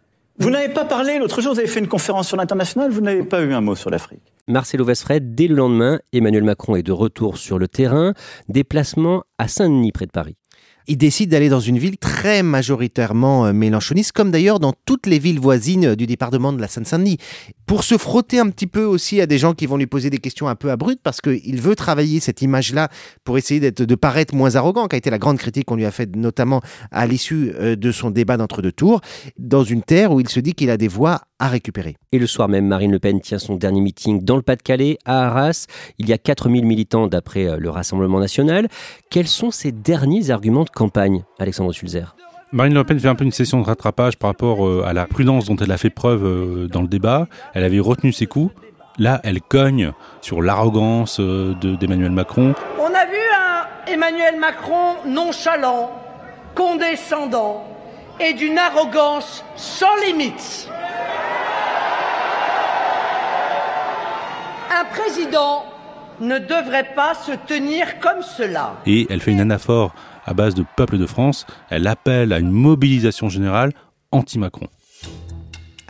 Vous 0.40 0.50
n'avez 0.50 0.72
pas 0.72 0.84
parlé, 0.84 1.18
l'autre 1.18 1.40
jour, 1.42 1.52
vous 1.52 1.58
avez 1.58 1.68
fait 1.68 1.80
une 1.80 1.88
conférence 1.88 2.28
sur 2.28 2.36
l'international, 2.36 2.90
vous 2.90 3.00
n'avez 3.00 3.22
pas 3.24 3.42
eu 3.42 3.52
un 3.52 3.60
mot 3.60 3.74
sur 3.74 3.90
l'Afrique. 3.90 4.22
Marcelo 4.46 4.84
Vesfred, 4.84 5.34
dès 5.34 5.46
le 5.46 5.56
lendemain, 5.56 5.98
Emmanuel 6.12 6.44
Macron 6.44 6.76
est 6.76 6.82
de 6.82 6.92
retour 6.92 7.36
sur 7.36 7.58
le 7.58 7.68
terrain, 7.68 8.14
déplacement 8.48 9.24
à 9.36 9.46
Saint-Denis 9.46 9.92
près 9.92 10.06
de 10.06 10.10
Paris. 10.12 10.36
Il 10.90 10.96
décide 10.96 11.28
d'aller 11.28 11.50
dans 11.50 11.60
une 11.60 11.78
ville 11.78 11.98
très 11.98 12.42
majoritairement 12.42 13.44
euh, 13.44 13.52
mélenchoniste, 13.52 14.12
comme 14.12 14.30
d'ailleurs 14.30 14.58
dans 14.58 14.72
toutes 14.86 15.06
les 15.06 15.18
villes 15.18 15.38
voisines 15.38 15.88
euh, 15.88 15.96
du 15.96 16.06
département 16.06 16.50
de 16.50 16.62
la 16.62 16.66
Seine-Saint-Denis, 16.66 17.18
pour 17.66 17.84
se 17.84 17.98
frotter 17.98 18.38
un 18.38 18.48
petit 18.48 18.66
peu 18.66 18.84
aussi 18.84 19.20
à 19.20 19.26
des 19.26 19.36
gens 19.36 19.52
qui 19.52 19.66
vont 19.66 19.76
lui 19.76 19.86
poser 19.86 20.08
des 20.08 20.16
questions 20.16 20.48
un 20.48 20.54
peu 20.54 20.70
abruptes, 20.70 21.02
parce 21.02 21.20
qu'il 21.20 21.60
veut 21.60 21.76
travailler 21.76 22.20
cette 22.20 22.40
image-là 22.40 22.88
pour 23.22 23.36
essayer 23.36 23.60
de 23.70 23.94
paraître 23.94 24.34
moins 24.34 24.56
arrogant, 24.56 24.88
qui 24.88 24.96
a 24.96 24.98
été 24.98 25.10
la 25.10 25.18
grande 25.18 25.36
critique 25.36 25.66
qu'on 25.66 25.76
lui 25.76 25.84
a 25.84 25.90
faite 25.90 26.16
notamment 26.16 26.62
à 26.90 27.06
l'issue 27.06 27.52
euh, 27.60 27.76
de 27.76 27.92
son 27.92 28.10
débat 28.10 28.38
d'entre-deux 28.38 28.72
tours, 28.72 29.02
dans 29.38 29.64
une 29.64 29.82
terre 29.82 30.12
où 30.12 30.20
il 30.20 30.28
se 30.30 30.40
dit 30.40 30.54
qu'il 30.54 30.70
a 30.70 30.78
des 30.78 30.88
voix 30.88 31.20
à 31.38 31.48
récupérer. 31.48 31.96
Et 32.12 32.18
le 32.18 32.26
soir 32.26 32.48
même, 32.48 32.66
Marine 32.66 32.92
Le 32.92 32.98
Pen 32.98 33.20
tient 33.20 33.38
son 33.38 33.56
dernier 33.56 33.80
meeting 33.80 34.24
dans 34.24 34.36
le 34.36 34.42
Pas-de-Calais, 34.42 34.98
à 35.04 35.26
Arras. 35.28 35.66
Il 35.98 36.08
y 36.08 36.12
a 36.12 36.18
4000 36.18 36.64
militants 36.64 37.06
d'après 37.06 37.46
euh, 37.46 37.56
le 37.58 37.70
Rassemblement 37.70 38.18
national. 38.20 38.68
Quels 39.10 39.28
sont 39.28 39.50
ses 39.50 39.70
derniers 39.72 40.30
arguments 40.30 40.64
de 40.64 40.70
campagne, 40.70 41.22
Alexandre 41.38 41.72
Sulzer? 41.72 42.16
Marine 42.50 42.74
Le 42.74 42.82
Pen 42.84 42.98
fait 42.98 43.08
un 43.08 43.14
peu 43.14 43.24
une 43.24 43.30
session 43.32 43.60
de 43.60 43.66
rattrapage 43.66 44.16
par 44.16 44.30
rapport 44.30 44.66
euh, 44.66 44.82
à 44.86 44.92
la 44.92 45.04
prudence 45.06 45.44
dont 45.46 45.56
elle 45.56 45.70
a 45.70 45.76
fait 45.78 45.90
preuve 45.90 46.24
euh, 46.24 46.66
dans 46.66 46.82
le 46.82 46.88
débat. 46.88 47.28
Elle 47.54 47.64
avait 47.64 47.78
retenu 47.78 48.12
ses 48.12 48.26
coups. 48.26 48.52
Là, 48.98 49.20
elle 49.22 49.40
cogne 49.40 49.92
sur 50.22 50.42
l'arrogance 50.42 51.20
de- 51.20 51.76
d'Emmanuel 51.76 52.10
Macron. 52.10 52.54
On 52.80 52.86
a 52.86 53.04
vu 53.06 53.18
un 53.38 53.92
Emmanuel 53.92 54.40
Macron 54.40 54.94
nonchalant, 55.06 55.90
condescendant 56.56 57.64
et 58.20 58.34
d'une 58.34 58.58
arrogance 58.58 59.44
sans 59.54 59.94
limite. 60.04 60.68
Un 64.70 64.84
président 64.84 65.64
ne 66.20 66.38
devrait 66.38 66.94
pas 66.94 67.14
se 67.14 67.32
tenir 67.46 68.00
comme 68.00 68.22
cela. 68.22 68.76
Et 68.86 69.06
elle 69.10 69.20
fait 69.20 69.32
une 69.32 69.40
anaphore 69.40 69.94
à 70.24 70.34
base 70.34 70.54
de 70.54 70.64
peuple 70.76 70.98
de 70.98 71.06
France. 71.06 71.46
Elle 71.70 71.86
appelle 71.86 72.32
à 72.32 72.38
une 72.38 72.50
mobilisation 72.50 73.28
générale 73.28 73.72
anti-Macron. 74.12 74.68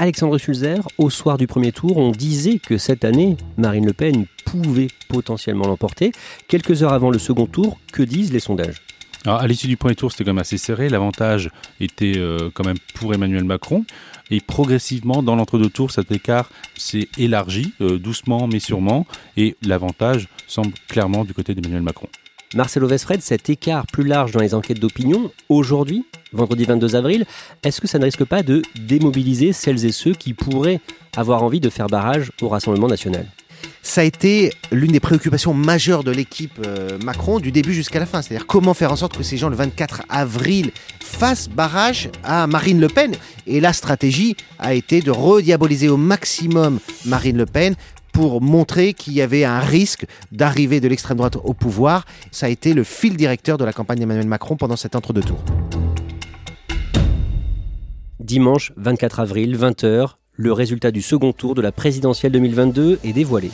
Alexandre 0.00 0.38
Sulzer, 0.38 0.78
au 0.96 1.10
soir 1.10 1.38
du 1.38 1.48
premier 1.48 1.72
tour, 1.72 1.96
on 1.96 2.12
disait 2.12 2.60
que 2.60 2.78
cette 2.78 3.04
année, 3.04 3.36
Marine 3.56 3.84
Le 3.84 3.92
Pen 3.92 4.26
pouvait 4.44 4.88
potentiellement 5.08 5.66
l'emporter. 5.66 6.12
Quelques 6.46 6.84
heures 6.84 6.92
avant 6.92 7.10
le 7.10 7.18
second 7.18 7.46
tour, 7.46 7.78
que 7.92 8.04
disent 8.04 8.32
les 8.32 8.38
sondages? 8.38 8.80
Alors, 9.24 9.40
à 9.40 9.46
l'issue 9.46 9.66
du 9.66 9.76
premier 9.76 9.94
tour, 9.94 10.12
c'était 10.12 10.24
quand 10.24 10.30
même 10.30 10.38
assez 10.38 10.58
serré. 10.58 10.88
L'avantage 10.88 11.50
était 11.80 12.14
euh, 12.16 12.50
quand 12.54 12.64
même 12.64 12.78
pour 12.94 13.12
Emmanuel 13.12 13.44
Macron. 13.44 13.84
Et 14.30 14.40
progressivement, 14.40 15.22
dans 15.22 15.36
l'entre-deux 15.36 15.70
tours, 15.70 15.90
cet 15.90 16.12
écart 16.12 16.50
s'est 16.76 17.08
élargi, 17.16 17.72
euh, 17.80 17.98
doucement 17.98 18.46
mais 18.46 18.60
sûrement. 18.60 19.06
Et 19.36 19.56
l'avantage 19.62 20.28
semble 20.46 20.72
clairement 20.88 21.24
du 21.24 21.34
côté 21.34 21.54
d'Emmanuel 21.54 21.82
Macron. 21.82 22.08
Marcelo 22.54 22.86
Vesfred, 22.86 23.20
cet 23.20 23.50
écart 23.50 23.86
plus 23.86 24.04
large 24.04 24.32
dans 24.32 24.40
les 24.40 24.54
enquêtes 24.54 24.80
d'opinion, 24.80 25.30
aujourd'hui, 25.50 26.06
vendredi 26.32 26.64
22 26.64 26.96
avril, 26.96 27.26
est-ce 27.62 27.80
que 27.80 27.86
ça 27.86 27.98
ne 27.98 28.04
risque 28.04 28.24
pas 28.24 28.42
de 28.42 28.62
démobiliser 28.74 29.52
celles 29.52 29.84
et 29.84 29.92
ceux 29.92 30.14
qui 30.14 30.32
pourraient 30.32 30.80
avoir 31.14 31.42
envie 31.42 31.60
de 31.60 31.68
faire 31.68 31.88
barrage 31.88 32.32
au 32.40 32.48
Rassemblement 32.48 32.88
national? 32.88 33.26
Ça 33.82 34.02
a 34.02 34.04
été 34.04 34.52
l'une 34.70 34.92
des 34.92 35.00
préoccupations 35.00 35.54
majeures 35.54 36.04
de 36.04 36.10
l'équipe 36.10 36.60
euh, 36.66 36.98
Macron 37.04 37.40
du 37.40 37.52
début 37.52 37.72
jusqu'à 37.72 37.98
la 37.98 38.06
fin. 38.06 38.22
C'est-à-dire 38.22 38.46
comment 38.46 38.74
faire 38.74 38.92
en 38.92 38.96
sorte 38.96 39.16
que 39.16 39.22
ces 39.22 39.36
gens, 39.36 39.48
le 39.48 39.56
24 39.56 40.02
avril, 40.08 40.72
fassent 41.00 41.48
barrage 41.48 42.10
à 42.22 42.46
Marine 42.46 42.80
Le 42.80 42.88
Pen. 42.88 43.14
Et 43.46 43.60
la 43.60 43.72
stratégie 43.72 44.36
a 44.58 44.74
été 44.74 45.00
de 45.00 45.10
rediaboliser 45.10 45.88
au 45.88 45.96
maximum 45.96 46.80
Marine 47.06 47.36
Le 47.36 47.46
Pen 47.46 47.74
pour 48.12 48.40
montrer 48.40 48.94
qu'il 48.94 49.12
y 49.12 49.22
avait 49.22 49.44
un 49.44 49.60
risque 49.60 50.04
d'arriver 50.32 50.80
de 50.80 50.88
l'extrême 50.88 51.16
droite 51.16 51.36
au 51.42 51.54
pouvoir. 51.54 52.04
Ça 52.30 52.46
a 52.46 52.48
été 52.48 52.74
le 52.74 52.84
fil 52.84 53.16
directeur 53.16 53.58
de 53.58 53.64
la 53.64 53.72
campagne 53.72 54.00
d'Emmanuel 54.00 54.26
Macron 54.26 54.56
pendant 54.56 54.76
cet 54.76 54.96
entre-deux 54.96 55.22
tours. 55.22 55.42
Dimanche 58.20 58.72
24 58.76 59.20
avril, 59.20 59.56
20h, 59.56 60.17
le 60.38 60.52
résultat 60.52 60.92
du 60.92 61.02
second 61.02 61.32
tour 61.32 61.56
de 61.56 61.60
la 61.60 61.72
présidentielle 61.72 62.30
2022 62.30 63.00
est 63.02 63.12
dévoilé. 63.12 63.50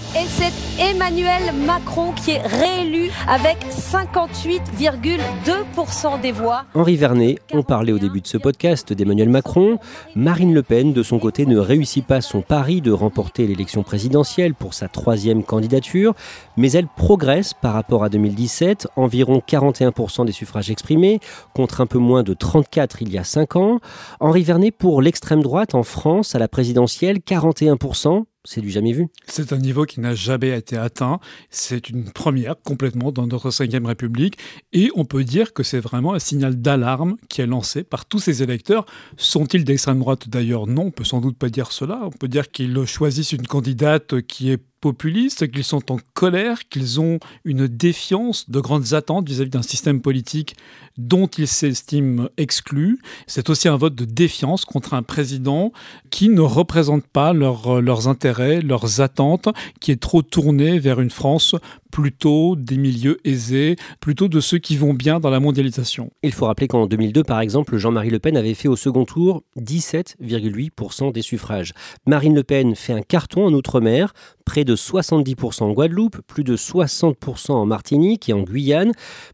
Emmanuel 1.07 1.53
Macron 1.67 2.13
qui 2.13 2.31
est 2.31 2.41
réélu 2.41 3.11
avec 3.29 3.59
58,2% 3.71 6.19
des 6.23 6.33
voix. 6.33 6.65
Henri 6.73 6.97
Vernet, 6.97 7.37
on 7.53 7.63
parlait 7.63 7.93
au 7.93 7.99
début 7.99 8.23
de 8.23 8.27
ce 8.27 8.39
podcast 8.39 8.91
d'Emmanuel 8.91 9.29
Macron. 9.29 9.79
Marine 10.17 10.55
Le 10.55 10.63
Pen, 10.63 10.95
de 10.95 11.03
son 11.03 11.19
côté, 11.19 11.45
ne 11.45 11.59
réussit 11.59 12.07
pas 12.07 12.23
son 12.23 12.41
pari 12.41 12.81
de 12.81 12.91
remporter 12.91 13.47
l'élection 13.47 13.83
présidentielle 13.83 14.55
pour 14.55 14.73
sa 14.73 14.89
troisième 14.89 15.45
candidature, 15.45 16.15
mais 16.57 16.73
elle 16.73 16.87
progresse 16.87 17.53
par 17.53 17.75
rapport 17.75 18.03
à 18.03 18.09
2017, 18.09 18.89
environ 18.97 19.43
41% 19.47 20.25
des 20.25 20.33
suffrages 20.33 20.71
exprimés, 20.71 21.21
contre 21.55 21.83
un 21.83 21.87
peu 21.87 21.99
moins 21.99 22.23
de 22.23 22.33
34 22.33 23.03
il 23.03 23.13
y 23.13 23.19
a 23.19 23.25
5 23.25 23.57
ans. 23.57 23.79
Henri 24.21 24.43
Vernet, 24.43 24.71
pour 24.71 25.03
l'extrême 25.03 25.43
droite 25.43 25.75
en 25.75 25.83
France, 25.83 26.35
à 26.35 26.39
la 26.39 26.49
présidentielle, 26.49 27.19
41%, 27.19 28.25
c'est 28.45 28.61
du 28.61 28.71
jamais 28.71 28.93
vu. 28.93 29.09
C'est 29.27 29.53
un 29.53 29.59
niveau 29.59 29.85
qui 29.85 30.01
n'a 30.01 30.15
jamais 30.15 30.57
été 30.57 30.77
atteint. 30.77 31.19
C'est 31.51 31.89
une 31.89 32.05
première 32.11 32.57
complètement 32.63 33.11
dans 33.11 33.27
notre 33.27 33.51
Ve 33.51 33.87
République. 33.87 34.39
Et 34.73 34.91
on 34.95 35.05
peut 35.05 35.25
dire 35.25 35.53
que 35.55 35.63
c'est 35.63 35.81
vraiment 35.81 36.13
un 36.13 36.19
signal 36.19 36.61
d'alarme 36.61 37.17
qui 37.29 37.41
est 37.41 37.47
lancé 37.47 37.85
par 37.85 38.05
tous 38.05 38.19
ces 38.19 38.43
électeurs. 38.43 38.85
Sont-ils 39.17 39.65
d'extrême 39.65 39.99
droite? 39.99 40.29
D'ailleurs, 40.29 40.67
non, 40.67 40.87
on 40.87 40.91
peut 40.91 41.05
sans 41.05 41.21
doute 41.21 41.39
pas 41.39 41.49
dire 41.49 41.73
cela. 41.73 42.01
On 42.05 42.11
peut 42.11 42.29
dire 42.29 42.51
qu'ils 42.51 42.85
choisissent 42.87 43.33
une 43.33 43.47
candidate 43.47 44.21
qui 44.23 44.51
est 44.51 44.61
populistes, 44.85 45.51
qu'ils 45.51 45.65
sont 45.65 45.91
en 45.91 45.97
colère, 46.13 46.59
qu'ils 46.69 47.01
ont 47.01 47.19
une 47.47 47.67
défiance, 47.67 48.51
de 48.51 48.61
grandes 48.61 48.93
attentes 48.93 49.27
vis-à-vis 49.27 49.49
d'un 49.49 49.63
système 49.63 50.03
politique 50.03 50.57
dont 50.99 51.27
ils 51.27 51.49
s'estiment 51.49 52.29
exclus. 52.37 52.99
C'est 53.27 53.49
aussi 53.49 53.67
un 53.67 53.79
vote 53.79 53.95
de 53.95 54.05
défiance 54.05 54.67
contre 54.67 54.93
un 54.93 55.03
président 55.03 55.73
qui 56.11 56.29
ne 56.29 56.43
représente 56.43 57.07
pas 57.07 57.33
leurs 57.33 58.09
intérêts, 58.09 58.61
leurs 58.61 59.01
attentes, 59.01 59.49
qui 59.81 59.91
est 59.91 60.01
trop 60.01 60.21
tourné 60.21 60.79
vers 60.79 61.01
une 61.01 61.09
France 61.09 61.55
plutôt 61.91 62.57
des 62.57 62.77
milieux 62.77 63.19
aisés, 63.25 63.77
plutôt 64.01 64.27
de 64.27 64.41
ceux 64.41 64.59
qui 64.59 64.77
vont 64.77 64.95
bien 64.95 65.21
dans 65.21 65.31
la 65.31 65.39
mondialisation. 65.39 66.11
Il 66.25 66.33
faut 66.33 66.47
rappeler 66.47 66.67
qu'en 66.67 66.87
2002, 66.87 67.23
par 67.23 67.41
exemple, 67.41 67.77
Jean-Marie 67.77 68.11
Le 68.11 68.19
Pen 68.19 68.37
avait 68.37 68.55
fait 68.55 68.67
au 68.67 68.75
second 68.75 69.05
tour 69.05 69.45
17,8% 69.61 71.13
des 71.13 71.23
suffrages. 71.23 71.73
Marine 72.05 72.35
Le 72.35 72.43
Pen 72.43 72.75
fait 72.75 72.93
un 72.93 73.03
carton 73.03 73.47
en 73.47 73.55
Outre-mer, 73.55 74.13
près 74.45 74.65
de 74.65 74.74
70% 74.75 75.65
en 75.65 75.73
Guadeloupe, 75.73 76.21
plus 76.27 76.45
de 76.45 76.57
60% 76.57 77.53
en 77.53 77.67
Martinique 77.67 78.29
et 78.29 78.33
en 78.33 78.43
Guyane, 78.43 78.93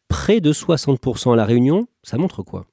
près 0.09 0.41
de 0.41 0.53
60% 0.53 1.33
à 1.33 1.37
La 1.37 1.45
Réunion. 1.45 1.87
Ça 2.03 2.19
montre 2.19 2.43
quoi? 2.43 2.67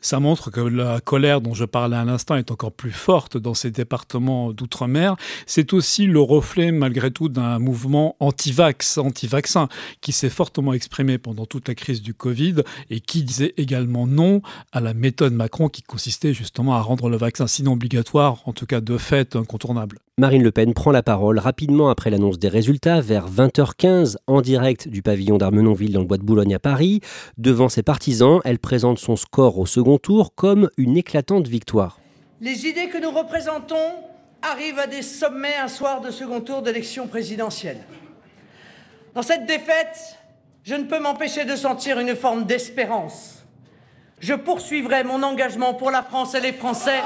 Ça 0.00 0.20
montre 0.20 0.50
que 0.50 0.60
la 0.60 1.00
colère 1.00 1.40
dont 1.40 1.54
je 1.54 1.64
parlais 1.64 1.96
à 1.96 2.04
l'instant 2.04 2.36
est 2.36 2.50
encore 2.50 2.72
plus 2.72 2.90
forte 2.90 3.36
dans 3.36 3.54
ces 3.54 3.70
départements 3.70 4.52
d'outre-mer. 4.52 5.16
C'est 5.46 5.72
aussi 5.72 6.06
le 6.06 6.20
reflet, 6.20 6.72
malgré 6.72 7.10
tout, 7.10 7.28
d'un 7.28 7.58
mouvement 7.58 8.16
anti-vax, 8.20 8.98
anti-vaccin, 8.98 9.68
qui 10.00 10.12
s'est 10.12 10.30
fortement 10.30 10.72
exprimé 10.72 11.18
pendant 11.18 11.46
toute 11.46 11.68
la 11.68 11.74
crise 11.74 12.02
du 12.02 12.14
Covid 12.14 12.56
et 12.90 13.00
qui 13.00 13.22
disait 13.22 13.54
également 13.56 14.06
non 14.06 14.42
à 14.72 14.80
la 14.80 14.94
méthode 14.94 15.32
Macron 15.32 15.68
qui 15.68 15.82
consistait 15.82 16.34
justement 16.34 16.74
à 16.74 16.80
rendre 16.80 17.08
le 17.08 17.16
vaccin 17.16 17.46
sinon 17.46 17.72
obligatoire, 17.72 18.40
en 18.46 18.52
tout 18.52 18.66
cas 18.66 18.80
de 18.80 18.98
fait 18.98 19.36
incontournable. 19.36 19.98
Marine 20.22 20.44
Le 20.44 20.52
Pen 20.52 20.72
prend 20.72 20.92
la 20.92 21.02
parole 21.02 21.40
rapidement 21.40 21.90
après 21.90 22.08
l'annonce 22.08 22.38
des 22.38 22.46
résultats, 22.46 23.00
vers 23.00 23.28
20h15, 23.28 24.14
en 24.28 24.40
direct 24.40 24.86
du 24.86 25.02
pavillon 25.02 25.36
d'Armenonville 25.36 25.92
dans 25.92 25.98
le 25.98 26.06
bois 26.06 26.16
de 26.16 26.22
Boulogne 26.22 26.54
à 26.54 26.60
Paris. 26.60 27.00
Devant 27.38 27.68
ses 27.68 27.82
partisans, 27.82 28.38
elle 28.44 28.60
présente 28.60 29.00
son 29.00 29.16
score 29.16 29.58
au 29.58 29.66
second 29.66 29.98
tour 29.98 30.36
comme 30.36 30.70
une 30.76 30.96
éclatante 30.96 31.48
victoire. 31.48 31.98
Les 32.40 32.68
idées 32.68 32.88
que 32.88 33.02
nous 33.02 33.10
représentons 33.10 33.74
arrivent 34.42 34.78
à 34.78 34.86
des 34.86 35.02
sommets 35.02 35.56
un 35.60 35.66
soir 35.66 36.00
de 36.00 36.12
second 36.12 36.40
tour 36.40 36.62
d'élection 36.62 37.08
présidentielle. 37.08 37.80
Dans 39.16 39.22
cette 39.22 39.46
défaite, 39.46 40.20
je 40.62 40.76
ne 40.76 40.84
peux 40.84 41.00
m'empêcher 41.00 41.44
de 41.44 41.56
sentir 41.56 41.98
une 41.98 42.14
forme 42.14 42.44
d'espérance. 42.44 43.44
Je 44.20 44.34
poursuivrai 44.34 45.02
mon 45.02 45.24
engagement 45.24 45.74
pour 45.74 45.90
la 45.90 46.04
France 46.04 46.36
et 46.36 46.40
les 46.40 46.52
Français 46.52 47.00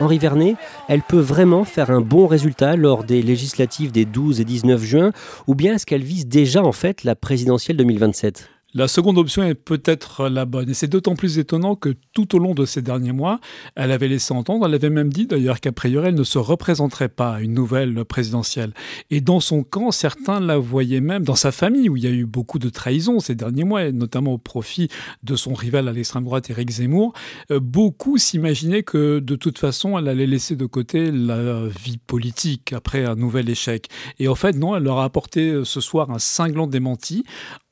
Henri 0.00 0.18
Vernet, 0.18 0.56
elle 0.88 1.02
peut 1.02 1.20
vraiment 1.20 1.64
faire 1.64 1.90
un 1.90 2.00
bon 2.00 2.26
résultat 2.26 2.74
lors 2.74 3.04
des 3.04 3.22
législatives 3.22 3.92
des 3.92 4.06
12 4.06 4.40
et 4.40 4.44
19 4.44 4.82
juin, 4.82 5.12
ou 5.46 5.54
bien 5.54 5.74
est-ce 5.74 5.86
qu'elle 5.86 6.02
vise 6.02 6.26
déjà 6.26 6.64
en 6.64 6.72
fait 6.72 7.04
la 7.04 7.14
présidentielle 7.14 7.76
2027 7.76 8.48
la 8.74 8.88
seconde 8.88 9.18
option 9.18 9.42
est 9.42 9.54
peut-être 9.54 10.28
la 10.28 10.44
bonne. 10.44 10.70
Et 10.70 10.74
c'est 10.74 10.88
d'autant 10.88 11.16
plus 11.16 11.38
étonnant 11.38 11.74
que 11.74 11.94
tout 12.12 12.34
au 12.36 12.38
long 12.38 12.54
de 12.54 12.64
ces 12.64 12.82
derniers 12.82 13.12
mois, 13.12 13.40
elle 13.74 13.90
avait 13.90 14.08
laissé 14.08 14.32
entendre, 14.32 14.66
elle 14.66 14.74
avait 14.74 14.90
même 14.90 15.12
dit 15.12 15.26
d'ailleurs 15.26 15.60
qu'a 15.60 15.72
priori 15.72 16.08
elle 16.08 16.14
ne 16.14 16.24
se 16.24 16.38
représenterait 16.38 17.08
pas 17.08 17.34
à 17.34 17.40
une 17.40 17.54
nouvelle 17.54 18.04
présidentielle. 18.04 18.72
Et 19.10 19.20
dans 19.20 19.40
son 19.40 19.62
camp, 19.62 19.90
certains 19.90 20.40
la 20.40 20.58
voyaient 20.58 21.00
même 21.00 21.24
dans 21.24 21.34
sa 21.34 21.52
famille, 21.52 21.88
où 21.88 21.96
il 21.96 22.04
y 22.04 22.06
a 22.06 22.10
eu 22.10 22.26
beaucoup 22.26 22.58
de 22.58 22.68
trahisons 22.68 23.20
ces 23.20 23.34
derniers 23.34 23.64
mois, 23.64 23.90
notamment 23.92 24.34
au 24.34 24.38
profit 24.38 24.88
de 25.22 25.36
son 25.36 25.54
rival 25.54 25.88
à 25.88 25.92
l'extrême 25.92 26.24
droite, 26.24 26.50
Éric 26.50 26.70
Zemmour. 26.70 27.12
Euh, 27.50 27.60
beaucoup 27.60 28.18
s'imaginaient 28.18 28.82
que 28.82 29.18
de 29.18 29.36
toute 29.36 29.58
façon, 29.58 29.98
elle 29.98 30.08
allait 30.08 30.26
laisser 30.26 30.56
de 30.56 30.66
côté 30.66 31.10
la 31.10 31.66
vie 31.66 31.98
politique 31.98 32.72
après 32.72 33.04
un 33.04 33.16
nouvel 33.16 33.48
échec. 33.48 33.88
Et 34.18 34.28
en 34.28 34.34
fait, 34.34 34.56
non, 34.56 34.76
elle 34.76 34.84
leur 34.84 34.98
a 34.98 35.04
apporté 35.04 35.50
euh, 35.50 35.64
ce 35.64 35.80
soir 35.80 36.10
un 36.10 36.18
cinglant 36.18 36.66
démenti. 36.66 37.24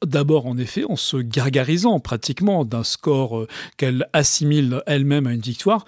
D'abord, 0.07 0.47
en 0.47 0.57
effet, 0.59 0.85
en 0.89 0.97
se 0.97 1.17
gargarisant 1.17 1.99
pratiquement 1.99 2.65
d'un 2.65 2.85
score 2.85 3.39
euh, 3.39 3.49
qu'elle 3.77 4.09
assimile 4.13 4.83
elle-même 4.87 5.27
à 5.27 5.33
une 5.33 5.41
victoire, 5.41 5.85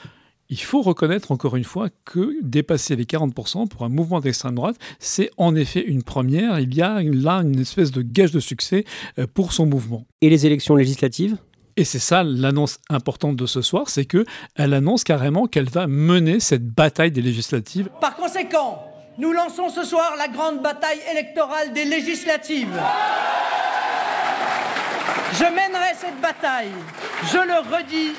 il 0.49 0.61
faut 0.61 0.83
reconnaître 0.83 1.31
encore 1.31 1.55
une 1.55 1.65
fois 1.65 1.89
que 2.05 2.35
dépasser 2.43 2.97
les 2.97 3.05
40% 3.05 3.69
pour 3.69 3.85
un 3.85 3.89
mouvement 3.89 4.19
d'extrême 4.19 4.57
droite, 4.57 4.77
c'est 4.99 5.31
en 5.37 5.55
effet 5.55 5.81
une 5.81 6.03
première. 6.03 6.59
Il 6.59 6.75
y 6.75 6.83
a 6.83 7.01
là 7.03 7.37
une 7.37 7.61
espèce 7.61 7.93
de 7.93 8.03
gage 8.03 8.33
de 8.33 8.41
succès 8.41 8.85
euh, 9.19 9.29
pour 9.33 9.53
son 9.53 9.67
mouvement. 9.67 10.05
Et 10.21 10.29
les 10.29 10.45
élections 10.45 10.75
législatives? 10.75 11.37
Et 11.77 11.85
c'est 11.85 12.01
ça 12.01 12.25
l'annonce 12.25 12.81
importante 12.89 13.37
de 13.37 13.47
ce 13.47 13.63
soir, 13.63 13.89
c'est 13.89 14.05
que 14.05 14.27
elle 14.57 14.75
annonce 14.75 15.05
carrément 15.05 15.47
qu'elle 15.47 15.71
va 15.71 15.87
mener 15.87 16.41
cette 16.41 16.67
bataille 16.67 17.13
des 17.13 17.23
législatives. 17.23 17.89
Par 18.01 18.17
conséquent, 18.17 18.83
nous 19.19 19.33
lançons 19.33 19.69
ce 19.69 19.85
soir 19.85 20.15
la 20.19 20.27
grande 20.27 20.63
bataille 20.63 20.99
électorale 21.13 21.73
des 21.73 21.85
législatives. 21.85 22.77
Je 25.41 25.47
mènerai 25.47 25.95
cette 25.99 26.21
bataille. 26.21 26.73
Je 27.33 27.39
le 27.39 27.75
redis, 27.75 28.13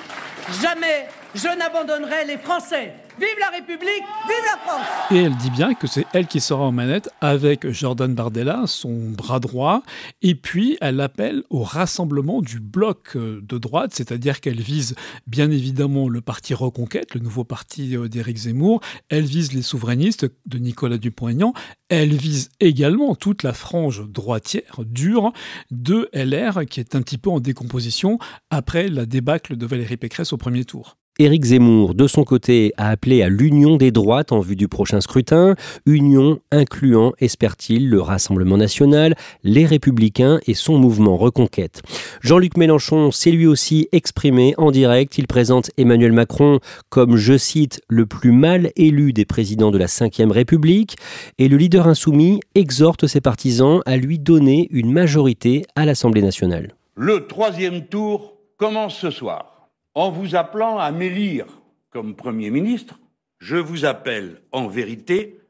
jamais 0.59 1.07
je 1.35 1.49
n'abandonnerai 1.55 2.25
les 2.25 2.39
Français. 2.39 2.93
Vive 3.21 3.39
la 3.39 3.51
République, 3.51 4.03
vive 4.25 4.45
la 4.45 4.57
France. 4.57 4.87
Et 5.11 5.17
elle 5.17 5.35
dit 5.35 5.51
bien 5.51 5.75
que 5.75 5.85
c'est 5.85 6.07
elle 6.11 6.25
qui 6.25 6.39
sera 6.39 6.63
en 6.63 6.71
manette 6.71 7.07
avec 7.21 7.69
Jordan 7.69 8.15
Bardella, 8.15 8.63
son 8.65 9.11
bras 9.11 9.39
droit, 9.39 9.83
et 10.23 10.33
puis 10.33 10.75
elle 10.81 10.99
appelle 10.99 11.43
au 11.51 11.61
rassemblement 11.61 12.41
du 12.41 12.59
bloc 12.59 13.15
euh, 13.15 13.39
de 13.43 13.59
droite, 13.59 13.91
c'est-à-dire 13.93 14.41
qu'elle 14.41 14.59
vise 14.59 14.95
bien 15.27 15.51
évidemment 15.51 16.09
le 16.09 16.21
parti 16.21 16.55
Reconquête, 16.55 17.13
le 17.13 17.19
nouveau 17.19 17.43
parti 17.43 17.95
euh, 17.95 18.07
d'Éric 18.07 18.37
Zemmour, 18.37 18.81
elle 19.09 19.25
vise 19.25 19.53
les 19.53 19.61
souverainistes 19.61 20.25
de 20.47 20.57
Nicolas 20.57 20.97
Dupont-Aignan, 20.97 21.53
elle 21.89 22.15
vise 22.15 22.49
également 22.59 23.13
toute 23.13 23.43
la 23.43 23.53
frange 23.53 24.09
droitière 24.09 24.79
dure 24.79 25.31
de 25.69 26.09
LR 26.11 26.65
qui 26.67 26.79
est 26.79 26.95
un 26.95 27.03
petit 27.03 27.19
peu 27.19 27.29
en 27.29 27.39
décomposition 27.39 28.17
après 28.49 28.87
la 28.87 29.05
débâcle 29.05 29.57
de 29.57 29.65
Valérie 29.67 29.97
Pécresse 29.97 30.33
au 30.33 30.37
premier 30.37 30.65
tour. 30.65 30.97
Éric 31.21 31.43
Zemmour, 31.45 31.93
de 31.93 32.07
son 32.07 32.23
côté, 32.23 32.73
a 32.77 32.89
appelé 32.89 33.21
à 33.21 33.29
l'union 33.29 33.77
des 33.77 33.91
droites 33.91 34.31
en 34.31 34.39
vue 34.39 34.55
du 34.55 34.67
prochain 34.67 35.01
scrutin, 35.01 35.55
union 35.85 36.39
incluant, 36.51 37.13
espère-t-il, 37.19 37.89
le 37.89 38.01
Rassemblement 38.01 38.57
national, 38.57 39.15
les 39.43 39.67
républicains 39.67 40.39
et 40.47 40.55
son 40.55 40.79
mouvement 40.79 41.17
Reconquête. 41.17 41.83
Jean-Luc 42.21 42.57
Mélenchon 42.57 43.11
s'est 43.11 43.29
lui 43.29 43.45
aussi 43.45 43.87
exprimé 43.91 44.55
en 44.57 44.71
direct. 44.71 45.19
Il 45.19 45.27
présente 45.27 45.69
Emmanuel 45.77 46.11
Macron 46.11 46.59
comme, 46.89 47.17
je 47.17 47.37
cite, 47.37 47.81
le 47.87 48.07
plus 48.07 48.31
mal 48.31 48.71
élu 48.75 49.13
des 49.13 49.25
présidents 49.25 49.69
de 49.69 49.77
la 49.77 49.85
Ve 49.85 50.31
République, 50.31 50.95
et 51.37 51.47
le 51.49 51.57
leader 51.57 51.87
insoumis 51.87 52.39
exhorte 52.55 53.05
ses 53.05 53.21
partisans 53.21 53.81
à 53.85 53.95
lui 53.95 54.17
donner 54.17 54.67
une 54.71 54.91
majorité 54.91 55.65
à 55.75 55.85
l'Assemblée 55.85 56.23
nationale. 56.23 56.73
Le 56.95 57.27
troisième 57.27 57.85
tour 57.85 58.37
commence 58.57 58.97
ce 58.97 59.11
soir. 59.11 59.60
En 59.93 60.09
vous 60.09 60.35
appelant 60.35 60.77
à 60.77 60.91
m'élire 60.91 61.47
comme 61.89 62.15
Premier 62.15 62.49
ministre, 62.49 62.99
je 63.39 63.57
vous 63.57 63.83
appelle 63.83 64.41
en 64.53 64.69
vérité 64.69 65.41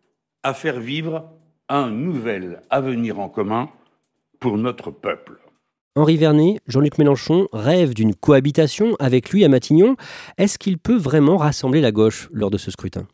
à 0.41 0.56
faire 0.56 0.80
vivre 0.80 1.30
un 1.69 1.91
nouvel 1.91 2.62
avenir 2.71 3.19
en 3.19 3.30
commun 3.30 3.69
pour 4.39 4.58
notre 4.58 4.89
peuple. 4.89 5.39
Henri 5.95 6.17
Vernet, 6.17 6.60
Jean-Luc 6.65 6.97
Mélenchon 6.97 7.49
rêve 7.54 7.93
d'une 7.93 8.15
cohabitation 8.15 8.95
avec 8.99 9.30
lui 9.30 9.45
à 9.45 9.49
Matignon. 9.49 9.95
Est-ce 10.39 10.58
qu'il 10.58 10.80
peut 10.80 10.97
vraiment 10.97 11.38
rassembler 11.38 11.80
la 11.82 11.91
gauche 11.91 12.27
lors 12.32 12.49
de 12.49 12.58
ce 12.58 12.71
scrutin? 12.71 13.06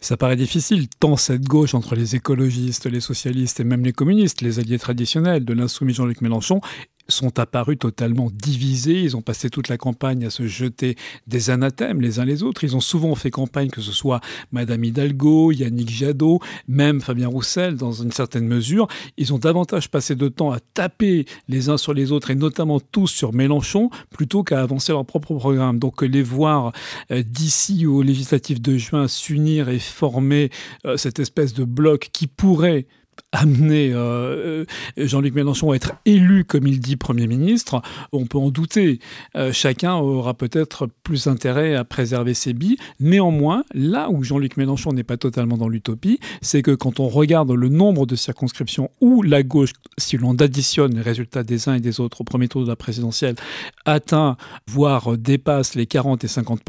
Ça 0.00 0.16
paraît 0.16 0.36
difficile, 0.36 0.88
tant 0.88 1.16
cette 1.16 1.46
gauche 1.46 1.74
entre 1.74 1.94
les 1.94 2.16
écologistes, 2.16 2.86
les 2.86 3.00
socialistes 3.00 3.60
et 3.60 3.64
même 3.64 3.84
les 3.84 3.92
communistes, 3.92 4.42
les 4.42 4.58
alliés 4.58 4.78
traditionnels 4.78 5.44
de 5.44 5.54
l'insoumis 5.54 5.94
Jean-Luc 5.94 6.20
Mélenchon, 6.20 6.60
sont 7.08 7.38
apparus 7.38 7.78
totalement 7.78 8.30
divisés. 8.32 9.00
Ils 9.00 9.16
ont 9.16 9.22
passé 9.22 9.50
toute 9.50 9.68
la 9.68 9.76
campagne 9.76 10.24
à 10.24 10.30
se 10.30 10.46
jeter 10.46 10.96
des 11.26 11.50
anathèmes 11.50 12.00
les 12.00 12.18
uns 12.18 12.24
les 12.24 12.42
autres. 12.42 12.64
Ils 12.64 12.76
ont 12.76 12.80
souvent 12.80 13.14
fait 13.14 13.30
campagne, 13.30 13.68
que 13.68 13.80
ce 13.80 13.92
soit 13.92 14.20
Madame 14.52 14.84
Hidalgo, 14.84 15.52
Yannick 15.52 15.90
Jadot, 15.90 16.40
même 16.68 17.00
Fabien 17.00 17.28
Roussel, 17.28 17.76
dans 17.76 17.92
une 17.92 18.12
certaine 18.12 18.46
mesure. 18.46 18.88
Ils 19.16 19.32
ont 19.32 19.38
davantage 19.38 19.90
passé 19.90 20.14
de 20.14 20.28
temps 20.28 20.50
à 20.50 20.60
taper 20.74 21.26
les 21.48 21.68
uns 21.68 21.76
sur 21.76 21.94
les 21.94 22.12
autres, 22.12 22.30
et 22.30 22.34
notamment 22.34 22.80
tous 22.80 23.08
sur 23.08 23.32
Mélenchon, 23.32 23.90
plutôt 24.10 24.42
qu'à 24.42 24.60
avancer 24.60 24.92
leur 24.92 25.04
propre 25.04 25.34
programme. 25.34 25.78
Donc 25.78 26.02
les 26.02 26.22
voir 26.22 26.72
euh, 27.10 27.22
d'ici 27.22 27.86
aux 27.86 28.02
législatives 28.02 28.60
de 28.60 28.76
juin 28.76 29.08
s'unir 29.08 29.68
et 29.68 29.78
former 29.78 30.50
euh, 30.84 30.96
cette 30.96 31.18
espèce 31.18 31.54
de 31.54 31.64
bloc 31.64 32.10
qui 32.12 32.26
pourrait 32.26 32.86
amener 33.32 33.92
euh, 33.92 34.64
euh, 34.98 35.06
Jean-Luc 35.06 35.34
Mélenchon 35.34 35.72
à 35.72 35.76
être 35.76 35.92
élu, 36.04 36.44
comme 36.44 36.66
il 36.66 36.80
dit, 36.80 36.96
Premier 36.96 37.26
ministre, 37.26 37.82
on 38.12 38.26
peut 38.26 38.38
en 38.38 38.50
douter. 38.50 38.98
Euh, 39.36 39.52
chacun 39.52 39.94
aura 39.94 40.34
peut-être 40.34 40.88
plus 41.02 41.26
intérêt 41.26 41.74
à 41.74 41.84
préserver 41.84 42.34
ses 42.34 42.52
billes. 42.52 42.76
Néanmoins, 43.00 43.64
là 43.74 44.10
où 44.10 44.22
Jean-Luc 44.22 44.56
Mélenchon 44.56 44.92
n'est 44.92 45.04
pas 45.04 45.16
totalement 45.16 45.56
dans 45.56 45.68
l'utopie, 45.68 46.18
c'est 46.40 46.62
que 46.62 46.72
quand 46.72 47.00
on 47.00 47.08
regarde 47.08 47.50
le 47.50 47.68
nombre 47.68 48.06
de 48.06 48.16
circonscriptions 48.16 48.90
où 49.00 49.22
la 49.22 49.42
gauche, 49.42 49.72
si 49.98 50.16
l'on 50.16 50.34
additionne 50.36 50.94
les 50.94 51.02
résultats 51.02 51.42
des 51.42 51.68
uns 51.68 51.74
et 51.74 51.80
des 51.80 52.00
autres 52.00 52.22
au 52.22 52.24
premier 52.24 52.48
tour 52.48 52.62
de 52.62 52.68
la 52.68 52.76
présidentielle, 52.76 53.36
atteint, 53.84 54.36
voire 54.66 55.18
dépasse 55.18 55.74
les 55.74 55.86
40 55.86 56.24
et 56.24 56.28
50 56.28 56.60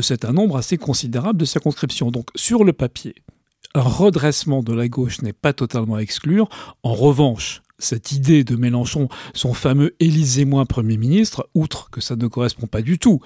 c'est 0.00 0.24
un 0.24 0.32
nombre 0.32 0.56
assez 0.56 0.76
considérable 0.76 1.38
de 1.38 1.44
circonscriptions. 1.44 2.10
Donc 2.10 2.28
sur 2.34 2.64
le 2.64 2.72
papier, 2.72 3.14
un 3.76 3.82
redressement 3.82 4.62
de 4.62 4.72
la 4.72 4.88
gauche 4.88 5.20
n'est 5.20 5.34
pas 5.34 5.52
totalement 5.52 5.96
à 5.96 6.00
exclure. 6.00 6.48
En 6.82 6.94
revanche, 6.94 7.62
cette 7.78 8.12
idée 8.12 8.42
de 8.42 8.56
Mélenchon, 8.56 9.08
son 9.34 9.52
fameux 9.52 9.94
Élysée-moi 10.00 10.64
Premier 10.64 10.96
ministre, 10.96 11.48
outre 11.54 11.90
que 11.90 12.00
ça 12.00 12.16
ne 12.16 12.26
correspond 12.26 12.66
pas 12.66 12.80
du 12.80 12.98
tout 12.98 13.20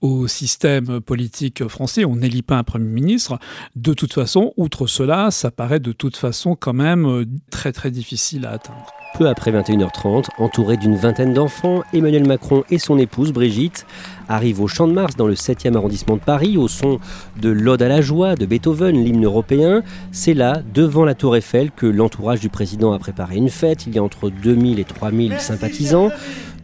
au 0.00 0.26
système 0.26 1.00
politique 1.00 1.68
français, 1.68 2.06
on 2.06 2.16
n'élit 2.16 2.40
pas 2.40 2.56
un 2.56 2.64
Premier 2.64 2.88
ministre, 2.88 3.38
de 3.76 3.92
toute 3.92 4.14
façon, 4.14 4.54
outre 4.56 4.86
cela, 4.86 5.30
ça 5.30 5.50
paraît 5.50 5.80
de 5.80 5.92
toute 5.92 6.16
façon 6.16 6.56
quand 6.56 6.72
même 6.72 7.06
euh, 7.06 7.26
très 7.50 7.72
très 7.72 7.90
difficile 7.90 8.46
à 8.46 8.52
atteindre. 8.52 8.86
Peu 9.14 9.28
après 9.28 9.50
21h30, 9.50 10.28
entouré 10.38 10.76
d'une 10.76 10.96
vingtaine 10.96 11.34
d'enfants, 11.34 11.82
Emmanuel 11.92 12.26
Macron 12.26 12.64
et 12.70 12.78
son 12.78 12.98
épouse 12.98 13.32
Brigitte 13.32 13.84
arrivent 14.28 14.60
au 14.60 14.68
Champ 14.68 14.86
de 14.86 14.92
Mars 14.92 15.16
dans 15.16 15.26
le 15.26 15.34
7e 15.34 15.76
arrondissement 15.76 16.16
de 16.16 16.22
Paris 16.22 16.56
au 16.56 16.68
son 16.68 16.98
de 17.40 17.50
l'Ode 17.50 17.82
à 17.82 17.88
la 17.88 18.00
joie 18.00 18.36
de 18.36 18.46
Beethoven, 18.46 18.96
l'hymne 18.96 19.24
européen. 19.24 19.82
C'est 20.12 20.34
là, 20.34 20.62
devant 20.72 21.04
la 21.04 21.14
Tour 21.14 21.36
Eiffel, 21.36 21.70
que 21.70 21.86
l'entourage 21.86 22.40
du 22.40 22.48
président 22.48 22.92
a 22.92 22.98
préparé 22.98 23.36
une 23.36 23.50
fête. 23.50 23.86
Il 23.86 23.94
y 23.94 23.98
a 23.98 24.02
entre 24.02 24.30
2000 24.30 24.78
et 24.78 24.84
3000 24.84 25.38
sympathisants. 25.38 26.10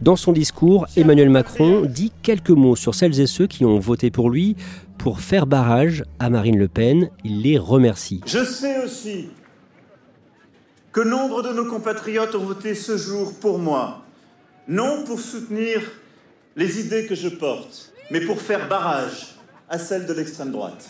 Dans 0.01 0.15
son 0.15 0.31
discours, 0.31 0.87
Emmanuel 0.95 1.29
Macron 1.29 1.83
dit 1.85 2.11
quelques 2.23 2.49
mots 2.49 2.75
sur 2.75 2.95
celles 2.95 3.19
et 3.19 3.27
ceux 3.27 3.47
qui 3.47 3.65
ont 3.65 3.79
voté 3.79 4.09
pour 4.09 4.29
lui 4.29 4.55
pour 4.97 5.19
faire 5.19 5.47
barrage 5.47 6.03
à 6.19 6.29
Marine 6.29 6.57
Le 6.57 6.67
Pen. 6.67 7.09
Il 7.23 7.41
les 7.41 7.57
remercie. 7.57 8.21
Je 8.25 8.43
sais 8.43 8.83
aussi 8.83 9.27
que 10.97 11.03
nombre 11.03 11.43
de 11.43 11.53
nos 11.53 11.65
compatriotes 11.65 12.33
ont 12.33 12.43
voté 12.43 12.73
ce 12.73 12.97
jour 12.97 13.35
pour 13.39 13.59
moi, 13.59 14.03
non 14.67 15.03
pour 15.03 15.19
soutenir 15.19 15.79
les 16.55 16.79
idées 16.79 17.05
que 17.05 17.13
je 17.13 17.29
porte, 17.29 17.93
mais 18.09 18.19
pour 18.19 18.41
faire 18.41 18.67
barrage 18.67 19.35
à 19.69 19.77
celles 19.77 20.07
de 20.07 20.13
l'extrême 20.13 20.51
droite. 20.51 20.89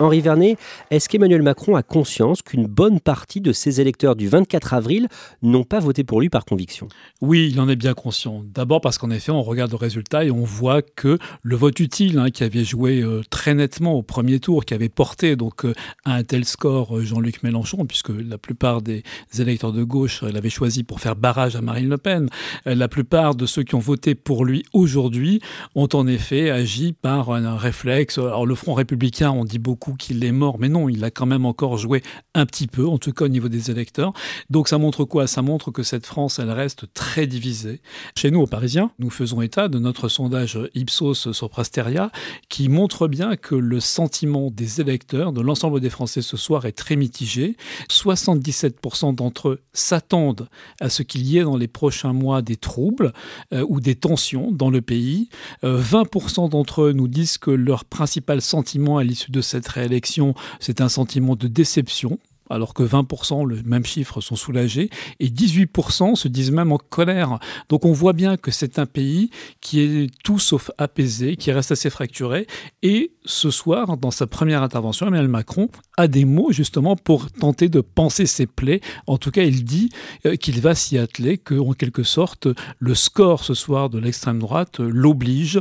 Henri 0.00 0.20
Vernet, 0.20 0.56
est-ce 0.90 1.08
qu'Emmanuel 1.08 1.42
Macron 1.42 1.76
a 1.76 1.84
conscience 1.84 2.42
qu'une 2.42 2.66
bonne 2.66 2.98
partie 2.98 3.40
de 3.40 3.52
ses 3.52 3.80
électeurs 3.80 4.16
du 4.16 4.26
24 4.26 4.74
avril 4.74 5.08
n'ont 5.40 5.62
pas 5.62 5.78
voté 5.78 6.02
pour 6.02 6.20
lui 6.20 6.28
par 6.28 6.44
conviction? 6.44 6.88
Oui, 7.20 7.50
il 7.52 7.60
en 7.60 7.68
est 7.68 7.76
bien 7.76 7.94
conscient. 7.94 8.42
D'abord 8.44 8.80
parce 8.80 8.98
qu'en 8.98 9.10
effet, 9.10 9.30
on 9.30 9.42
regarde 9.42 9.70
le 9.70 9.76
résultat 9.76 10.24
et 10.24 10.32
on 10.32 10.42
voit 10.42 10.82
que 10.82 11.18
le 11.42 11.56
vote 11.56 11.78
utile, 11.78 12.18
hein, 12.18 12.30
qui 12.30 12.42
avait 12.42 12.64
joué 12.64 13.02
euh, 13.02 13.22
très 13.30 13.54
nettement 13.54 13.94
au 13.94 14.02
premier 14.02 14.40
tour, 14.40 14.64
qui 14.64 14.74
avait 14.74 14.88
porté 14.88 15.36
donc 15.36 15.64
euh, 15.64 15.74
à 16.04 16.14
un 16.14 16.24
tel 16.24 16.44
score 16.44 16.96
euh, 16.96 17.04
Jean-Luc 17.04 17.44
Mélenchon, 17.44 17.86
puisque 17.86 18.10
la 18.10 18.36
plupart 18.36 18.82
des 18.82 19.04
électeurs 19.38 19.72
de 19.72 19.84
gauche 19.84 20.22
l'avaient 20.22 20.50
choisi 20.50 20.82
pour 20.82 20.98
faire 20.98 21.14
barrage 21.14 21.54
à 21.54 21.60
Marine 21.60 21.88
Le 21.88 21.98
Pen, 21.98 22.28
la 22.66 22.88
plupart 22.88 23.36
de 23.36 23.46
ceux 23.46 23.62
qui 23.62 23.76
ont 23.76 23.80
voté 23.80 24.16
pour 24.16 24.44
lui 24.44 24.64
aujourd'hui 24.72 25.40
ont 25.76 25.88
en 25.92 26.06
effet 26.08 26.50
agi 26.50 26.92
par 26.92 27.30
un 27.30 27.56
réflexe. 27.56 28.18
Alors 28.18 28.46
le 28.46 28.54
Front 28.54 28.74
républicain, 28.74 29.30
on 29.30 29.44
dit 29.44 29.58
beaucoup 29.58 29.83
qu'il 29.92 30.24
est 30.24 30.32
mort, 30.32 30.58
mais 30.58 30.68
non, 30.68 30.88
il 30.88 31.04
a 31.04 31.10
quand 31.10 31.26
même 31.26 31.44
encore 31.46 31.76
joué 31.76 32.02
un 32.34 32.46
petit 32.46 32.66
peu, 32.66 32.86
en 32.86 32.98
tout 32.98 33.12
cas 33.12 33.26
au 33.26 33.28
niveau 33.28 33.48
des 33.48 33.70
électeurs. 33.70 34.12
Donc 34.50 34.68
ça 34.68 34.78
montre 34.78 35.04
quoi? 35.04 35.26
Ça 35.26 35.42
montre 35.42 35.70
que 35.70 35.82
cette 35.82 36.06
France, 36.06 36.38
elle 36.38 36.50
reste 36.50 36.92
très 36.94 37.26
divisée. 37.26 37.80
Chez 38.16 38.30
nous, 38.30 38.40
aux 38.40 38.46
Parisiens, 38.46 38.90
nous 38.98 39.10
faisons 39.10 39.42
état 39.42 39.68
de 39.68 39.78
notre 39.78 40.08
sondage 40.08 40.58
Ipsos 40.74 41.32
sur 41.32 41.50
Prasteria, 41.50 42.10
qui 42.48 42.68
montre 42.68 43.08
bien 43.08 43.36
que 43.36 43.54
le 43.54 43.80
sentiment 43.80 44.50
des 44.50 44.80
électeurs, 44.80 45.32
de 45.32 45.40
l'ensemble 45.40 45.80
des 45.80 45.90
Français 45.90 46.22
ce 46.22 46.36
soir, 46.36 46.64
est 46.64 46.72
très 46.72 46.96
mitigé. 46.96 47.56
77% 47.90 49.14
d'entre 49.14 49.50
eux 49.50 49.62
s'attendent 49.72 50.48
à 50.80 50.88
ce 50.88 51.02
qu'il 51.02 51.26
y 51.26 51.38
ait 51.38 51.44
dans 51.44 51.56
les 51.56 51.68
prochains 51.68 52.12
mois 52.12 52.42
des 52.42 52.56
troubles 52.56 53.12
euh, 53.52 53.64
ou 53.68 53.80
des 53.80 53.94
tensions 53.94 54.50
dans 54.50 54.70
le 54.70 54.80
pays. 54.80 55.28
20% 55.62 56.44
euh, 56.44 56.48
d'entre 56.48 56.82
eux 56.82 56.92
nous 56.92 57.08
disent 57.08 57.38
que 57.38 57.50
leur 57.50 57.84
principal 57.84 58.40
sentiment 58.40 58.98
à 58.98 59.04
l'issue 59.04 59.30
de 59.30 59.40
cette 59.40 59.68
réélection, 59.74 60.34
c'est 60.60 60.80
un 60.80 60.88
sentiment 60.88 61.36
de 61.36 61.48
déception 61.48 62.18
alors 62.50 62.74
que 62.74 62.82
20%, 62.82 63.46
le 63.46 63.62
même 63.64 63.84
chiffre, 63.86 64.20
sont 64.20 64.36
soulagés, 64.36 64.90
et 65.20 65.28
18% 65.28 66.14
se 66.14 66.28
disent 66.28 66.50
même 66.50 66.72
en 66.72 66.78
colère. 66.78 67.38
Donc 67.68 67.84
on 67.84 67.92
voit 67.92 68.12
bien 68.12 68.36
que 68.36 68.50
c'est 68.50 68.78
un 68.78 68.86
pays 68.86 69.30
qui 69.60 69.80
est 69.80 70.10
tout 70.22 70.38
sauf 70.38 70.70
apaisé, 70.78 71.36
qui 71.36 71.52
reste 71.52 71.72
assez 71.72 71.90
fracturé, 71.90 72.46
et 72.82 73.12
ce 73.24 73.50
soir, 73.50 73.96
dans 73.96 74.10
sa 74.10 74.26
première 74.26 74.62
intervention, 74.62 75.06
Emmanuel 75.06 75.28
Macron 75.28 75.68
a 75.96 76.08
des 76.08 76.24
mots 76.24 76.52
justement 76.52 76.96
pour 76.96 77.30
tenter 77.30 77.68
de 77.68 77.80
penser 77.80 78.26
ses 78.26 78.46
plaies. 78.46 78.80
En 79.06 79.16
tout 79.16 79.30
cas, 79.30 79.44
il 79.44 79.64
dit 79.64 79.88
euh, 80.26 80.36
qu'il 80.36 80.60
va 80.60 80.74
s'y 80.74 80.98
atteler, 80.98 81.38
que 81.38 81.54
en 81.54 81.72
quelque 81.72 82.02
sorte, 82.02 82.48
le 82.78 82.94
score 82.94 83.44
ce 83.44 83.54
soir 83.54 83.88
de 83.88 83.98
l'extrême 83.98 84.38
droite 84.38 84.80
l'oblige 84.80 85.60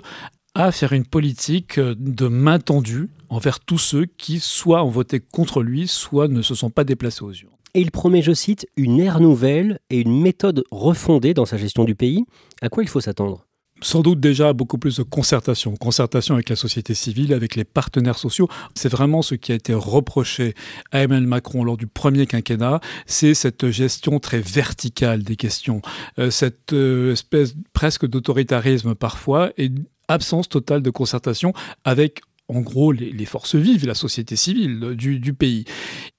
à 0.56 0.72
faire 0.72 0.94
une 0.94 1.06
politique 1.06 1.80
de 1.80 2.28
main 2.28 2.60
tendue 2.60 3.10
envers 3.30 3.60
tous 3.60 3.80
ceux 3.80 4.06
qui 4.06 4.40
soit 4.40 4.84
ont 4.84 4.90
voté 4.90 5.20
contre 5.20 5.64
lui, 5.64 5.88
soit 5.88 6.28
ne 6.28 6.42
se 6.42 6.56
sont 6.56 6.70
pas 6.70 6.84
déplacés 6.84 7.24
aux 7.24 7.32
urnes. 7.32 7.54
Et 7.74 7.82
il 7.82 7.90
promet, 7.90 8.22
je 8.22 8.34
cite, 8.34 8.68
une 8.78 9.00
ère 9.00 9.20
nouvelle 9.20 9.80
et 9.90 10.00
une 10.00 10.22
méthode 10.22 10.64
refondée 10.70 11.34
dans 11.34 11.46
sa 11.46 11.58
gestion 11.58 11.86
du 11.86 11.96
pays. 11.96 12.24
À 12.62 12.70
quoi 12.70 12.84
il 12.84 12.90
faut 12.90 13.02
s'attendre? 13.02 13.48
Sans 13.82 14.02
doute 14.02 14.20
déjà 14.20 14.54
beaucoup 14.54 14.78
plus 14.78 14.98
de 14.98 15.04
concertation, 15.04 15.76
concertation 15.76 16.36
avec 16.36 16.50
la 16.50 16.56
société 16.56 16.94
civile, 16.94 17.34
avec 17.34 17.56
les 17.56 17.66
partenaires 17.66 18.20
sociaux. 18.20 18.48
C'est 18.76 18.90
vraiment 18.90 19.22
ce 19.22 19.36
qui 19.36 19.52
a 19.52 19.56
été 19.56 19.74
reproché 19.74 20.54
à 20.92 21.02
Emmanuel 21.02 21.28
Macron 21.28 21.64
lors 21.64 21.76
du 21.76 21.88
premier 21.88 22.28
quinquennat, 22.28 22.80
c'est 23.08 23.34
cette 23.34 23.72
gestion 23.72 24.20
très 24.20 24.40
verticale 24.40 25.24
des 25.24 25.36
questions, 25.36 25.82
euh, 26.20 26.30
cette 26.30 26.72
euh, 26.72 27.12
espèce 27.12 27.56
presque 27.74 28.06
d'autoritarisme 28.06 28.96
parfois 28.96 29.52
et 29.58 29.70
absence 30.08 30.50
totale 30.50 30.82
de 30.82 30.90
concertation 30.90 31.54
avec 31.84 32.22
en 32.50 32.62
gros 32.62 32.92
les, 32.92 33.26
forces 33.26 33.56
vives, 33.56 33.86
la 33.86 33.96
société 33.96 34.36
civile 34.36 34.96
du, 34.96 35.20
du 35.20 35.34
pays. 35.34 35.66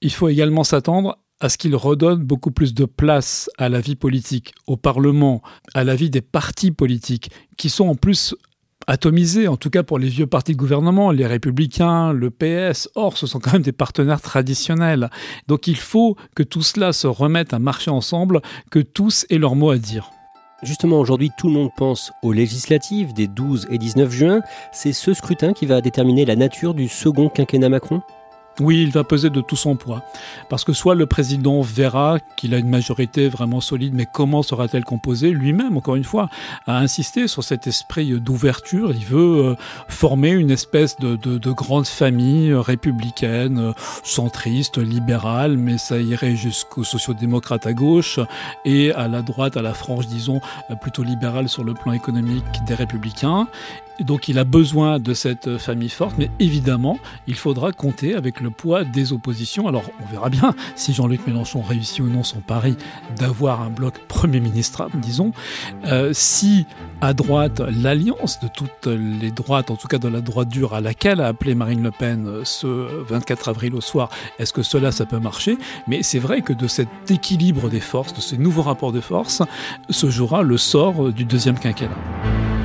Il 0.01 0.11
faut 0.11 0.27
également 0.27 0.63
s'attendre 0.63 1.19
à 1.39 1.49
ce 1.49 1.57
qu'il 1.57 1.75
redonne 1.75 2.23
beaucoup 2.23 2.51
plus 2.51 2.73
de 2.73 2.85
place 2.85 3.49
à 3.57 3.69
la 3.69 3.81
vie 3.81 3.95
politique, 3.95 4.53
au 4.67 4.77
Parlement, 4.77 5.41
à 5.73 5.83
la 5.83 5.95
vie 5.95 6.09
des 6.09 6.21
partis 6.21 6.71
politiques, 6.71 7.29
qui 7.57 7.69
sont 7.69 7.87
en 7.87 7.95
plus 7.95 8.35
atomisés, 8.87 9.47
en 9.47 9.57
tout 9.57 9.69
cas 9.69 9.83
pour 9.83 9.99
les 9.99 10.07
vieux 10.07 10.27
partis 10.27 10.53
de 10.53 10.57
gouvernement, 10.57 11.11
les 11.11 11.25
républicains, 11.25 12.13
le 12.13 12.29
PS. 12.29 12.89
Or, 12.95 13.17
ce 13.17 13.27
sont 13.27 13.39
quand 13.39 13.53
même 13.53 13.61
des 13.61 13.71
partenaires 13.71 14.21
traditionnels. 14.21 15.09
Donc 15.47 15.67
il 15.67 15.77
faut 15.77 16.15
que 16.35 16.43
tout 16.43 16.61
cela 16.61 16.93
se 16.93 17.07
remette 17.07 17.53
à 17.53 17.59
marcher 17.59 17.91
ensemble, 17.91 18.41
que 18.71 18.79
tous 18.79 19.25
aient 19.29 19.37
leur 19.37 19.55
mot 19.55 19.71
à 19.71 19.77
dire. 19.77 20.09
Justement, 20.63 20.99
aujourd'hui, 20.99 21.31
tout 21.35 21.47
le 21.47 21.53
monde 21.53 21.71
pense 21.75 22.13
aux 22.21 22.31
législatives 22.31 23.13
des 23.13 23.27
12 23.27 23.67
et 23.69 23.77
19 23.77 24.09
juin. 24.09 24.41
C'est 24.71 24.93
ce 24.93 25.13
scrutin 25.13 25.53
qui 25.53 25.65
va 25.65 25.81
déterminer 25.81 26.25
la 26.25 26.35
nature 26.35 26.73
du 26.73 26.87
second 26.87 27.29
quinquennat 27.29 27.69
Macron? 27.69 28.01
Oui, 28.59 28.83
il 28.83 28.91
va 28.91 29.03
peser 29.03 29.29
de 29.29 29.41
tout 29.41 29.55
son 29.55 29.75
poids. 29.75 30.01
Parce 30.49 30.63
que 30.63 30.73
soit 30.73 30.95
le 30.95 31.05
président 31.05 31.61
verra 31.61 32.19
qu'il 32.37 32.53
a 32.53 32.57
une 32.57 32.69
majorité 32.69 33.27
vraiment 33.27 33.61
solide, 33.61 33.93
mais 33.93 34.07
comment 34.11 34.43
sera-t-elle 34.43 34.83
composée? 34.83 35.31
Lui-même, 35.31 35.77
encore 35.77 35.95
une 35.95 36.03
fois, 36.03 36.29
a 36.67 36.77
insisté 36.77 37.27
sur 37.27 37.43
cet 37.43 37.67
esprit 37.67 38.19
d'ouverture. 38.19 38.91
Il 38.93 39.05
veut 39.05 39.45
euh, 39.45 39.55
former 39.87 40.29
une 40.29 40.51
espèce 40.51 40.97
de, 40.97 41.15
de, 41.15 41.51
grande 41.51 41.87
famille 41.87 42.53
républicaine, 42.53 43.73
centriste, 44.03 44.77
libérale, 44.77 45.57
mais 45.57 45.77
ça 45.77 45.97
irait 45.97 46.35
jusqu'aux 46.35 46.83
sociodémocrates 46.83 47.65
à 47.65 47.73
gauche 47.73 48.19
et 48.65 48.91
à 48.93 49.07
la 49.07 49.21
droite, 49.21 49.57
à 49.57 49.61
la 49.61 49.73
frange, 49.73 50.07
disons, 50.07 50.41
plutôt 50.81 51.03
libérale 51.03 51.49
sur 51.49 51.63
le 51.63 51.73
plan 51.73 51.93
économique 51.93 52.43
des 52.67 52.75
républicains. 52.75 53.47
Donc 53.99 54.27
il 54.27 54.39
a 54.39 54.43
besoin 54.43 54.99
de 54.99 55.13
cette 55.13 55.57
famille 55.57 55.89
forte, 55.89 56.15
mais 56.17 56.29
évidemment, 56.39 56.97
il 57.27 57.35
faudra 57.35 57.71
compter 57.71 58.15
avec 58.15 58.41
le 58.41 58.49
poids 58.49 58.83
des 58.83 59.13
oppositions. 59.13 59.67
Alors 59.67 59.83
on 60.01 60.11
verra 60.11 60.29
bien 60.29 60.53
si 60.75 60.93
Jean-Luc 60.93 61.25
Mélenchon 61.27 61.61
réussit 61.61 61.99
ou 61.99 62.07
non 62.07 62.23
son 62.23 62.39
pari 62.39 62.75
d'avoir 63.17 63.61
un 63.61 63.69
bloc 63.69 63.99
Premier 64.07 64.39
ministre, 64.39 64.87
disons. 64.95 65.31
Euh, 65.85 66.11
si 66.13 66.65
à 67.01 67.13
droite, 67.13 67.59
l'alliance 67.59 68.39
de 68.39 68.47
toutes 68.47 68.87
les 68.87 69.31
droites, 69.31 69.69
en 69.69 69.75
tout 69.75 69.87
cas 69.87 69.97
de 69.97 70.07
la 70.07 70.21
droite 70.21 70.49
dure 70.49 70.73
à 70.73 70.81
laquelle 70.81 71.21
a 71.21 71.27
appelé 71.27 71.55
Marine 71.55 71.83
Le 71.83 71.91
Pen 71.91 72.27
euh, 72.27 72.41
ce 72.43 72.67
24 72.67 73.49
avril 73.49 73.75
au 73.75 73.81
soir, 73.81 74.09
est-ce 74.39 74.53
que 74.53 74.63
cela, 74.63 74.91
ça 74.91 75.05
peut 75.05 75.19
marcher? 75.19 75.57
Mais 75.87 76.03
c'est 76.03 76.19
vrai 76.19 76.41
que 76.41 76.53
de 76.53 76.67
cet 76.67 76.89
équilibre 77.09 77.69
des 77.69 77.79
forces, 77.79 78.13
de 78.13 78.21
ces 78.21 78.37
nouveaux 78.37 78.63
rapports 78.63 78.91
de 78.91 79.01
force, 79.01 79.41
se 79.89 80.09
jouera 80.09 80.41
le 80.41 80.57
sort 80.57 81.11
du 81.11 81.25
deuxième 81.25 81.59
quinquennat. 81.59 82.64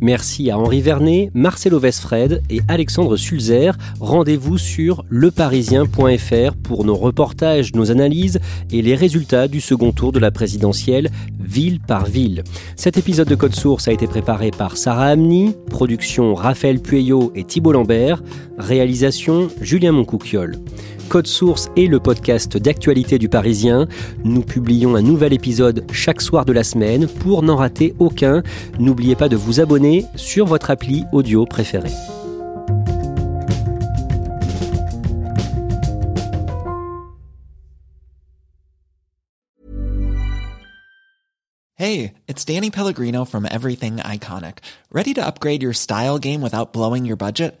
Merci 0.00 0.50
à 0.50 0.58
Henri 0.58 0.82
Vernet, 0.82 1.30
Marcelo 1.32 1.78
Vesfred 1.78 2.42
et 2.50 2.60
Alexandre 2.68 3.16
Sulzer. 3.16 3.72
Rendez-vous 3.98 4.58
sur 4.58 5.04
leparisien.fr 5.08 6.54
pour 6.62 6.84
nos 6.84 6.96
reportages, 6.96 7.74
nos 7.74 7.90
analyses 7.90 8.38
et 8.70 8.82
les 8.82 8.94
résultats 8.94 9.48
du 9.48 9.60
second 9.60 9.92
tour 9.92 10.12
de 10.12 10.18
la 10.18 10.30
présidentielle, 10.30 11.10
ville 11.40 11.80
par 11.80 12.04
ville. 12.04 12.44
Cet 12.76 12.98
épisode 12.98 13.28
de 13.28 13.34
Code 13.34 13.54
Source 13.54 13.88
a 13.88 13.92
été 13.92 14.06
préparé 14.06 14.50
par 14.50 14.76
Sarah 14.76 15.06
Amni, 15.06 15.54
production 15.70 16.34
Raphaël 16.34 16.80
Pueyo 16.80 17.32
et 17.34 17.44
Thibault 17.44 17.72
Lambert, 17.72 18.22
réalisation 18.58 19.48
Julien 19.62 19.92
Moncouquiole. 19.92 20.56
Code 21.08 21.26
Source 21.26 21.68
est 21.76 21.86
le 21.86 22.00
podcast 22.00 22.56
d'actualité 22.56 23.18
du 23.18 23.28
Parisien. 23.28 23.86
Nous 24.24 24.42
publions 24.42 24.96
un 24.96 25.02
nouvel 25.02 25.32
épisode 25.32 25.84
chaque 25.92 26.20
soir 26.20 26.44
de 26.44 26.52
la 26.52 26.64
semaine 26.64 27.06
pour 27.06 27.42
n'en 27.42 27.56
rater 27.56 27.94
aucun. 27.98 28.42
N'oubliez 28.78 29.14
pas 29.14 29.28
de 29.28 29.36
vous 29.36 29.60
abonner 29.60 30.04
sur 30.16 30.46
votre 30.46 30.70
appli 30.70 31.04
audio 31.12 31.46
préférée. 31.46 31.92
Hey, 41.78 42.14
it's 42.26 42.44
Danny 42.44 42.70
Pellegrino 42.70 43.24
from 43.24 43.46
Everything 43.50 43.98
Iconic. 43.98 44.58
Ready 44.90 45.14
to 45.14 45.24
upgrade 45.24 45.62
your 45.62 45.74
style 45.74 46.18
game 46.18 46.40
without 46.40 46.72
blowing 46.72 47.04
your 47.04 47.16
budget? 47.16 47.60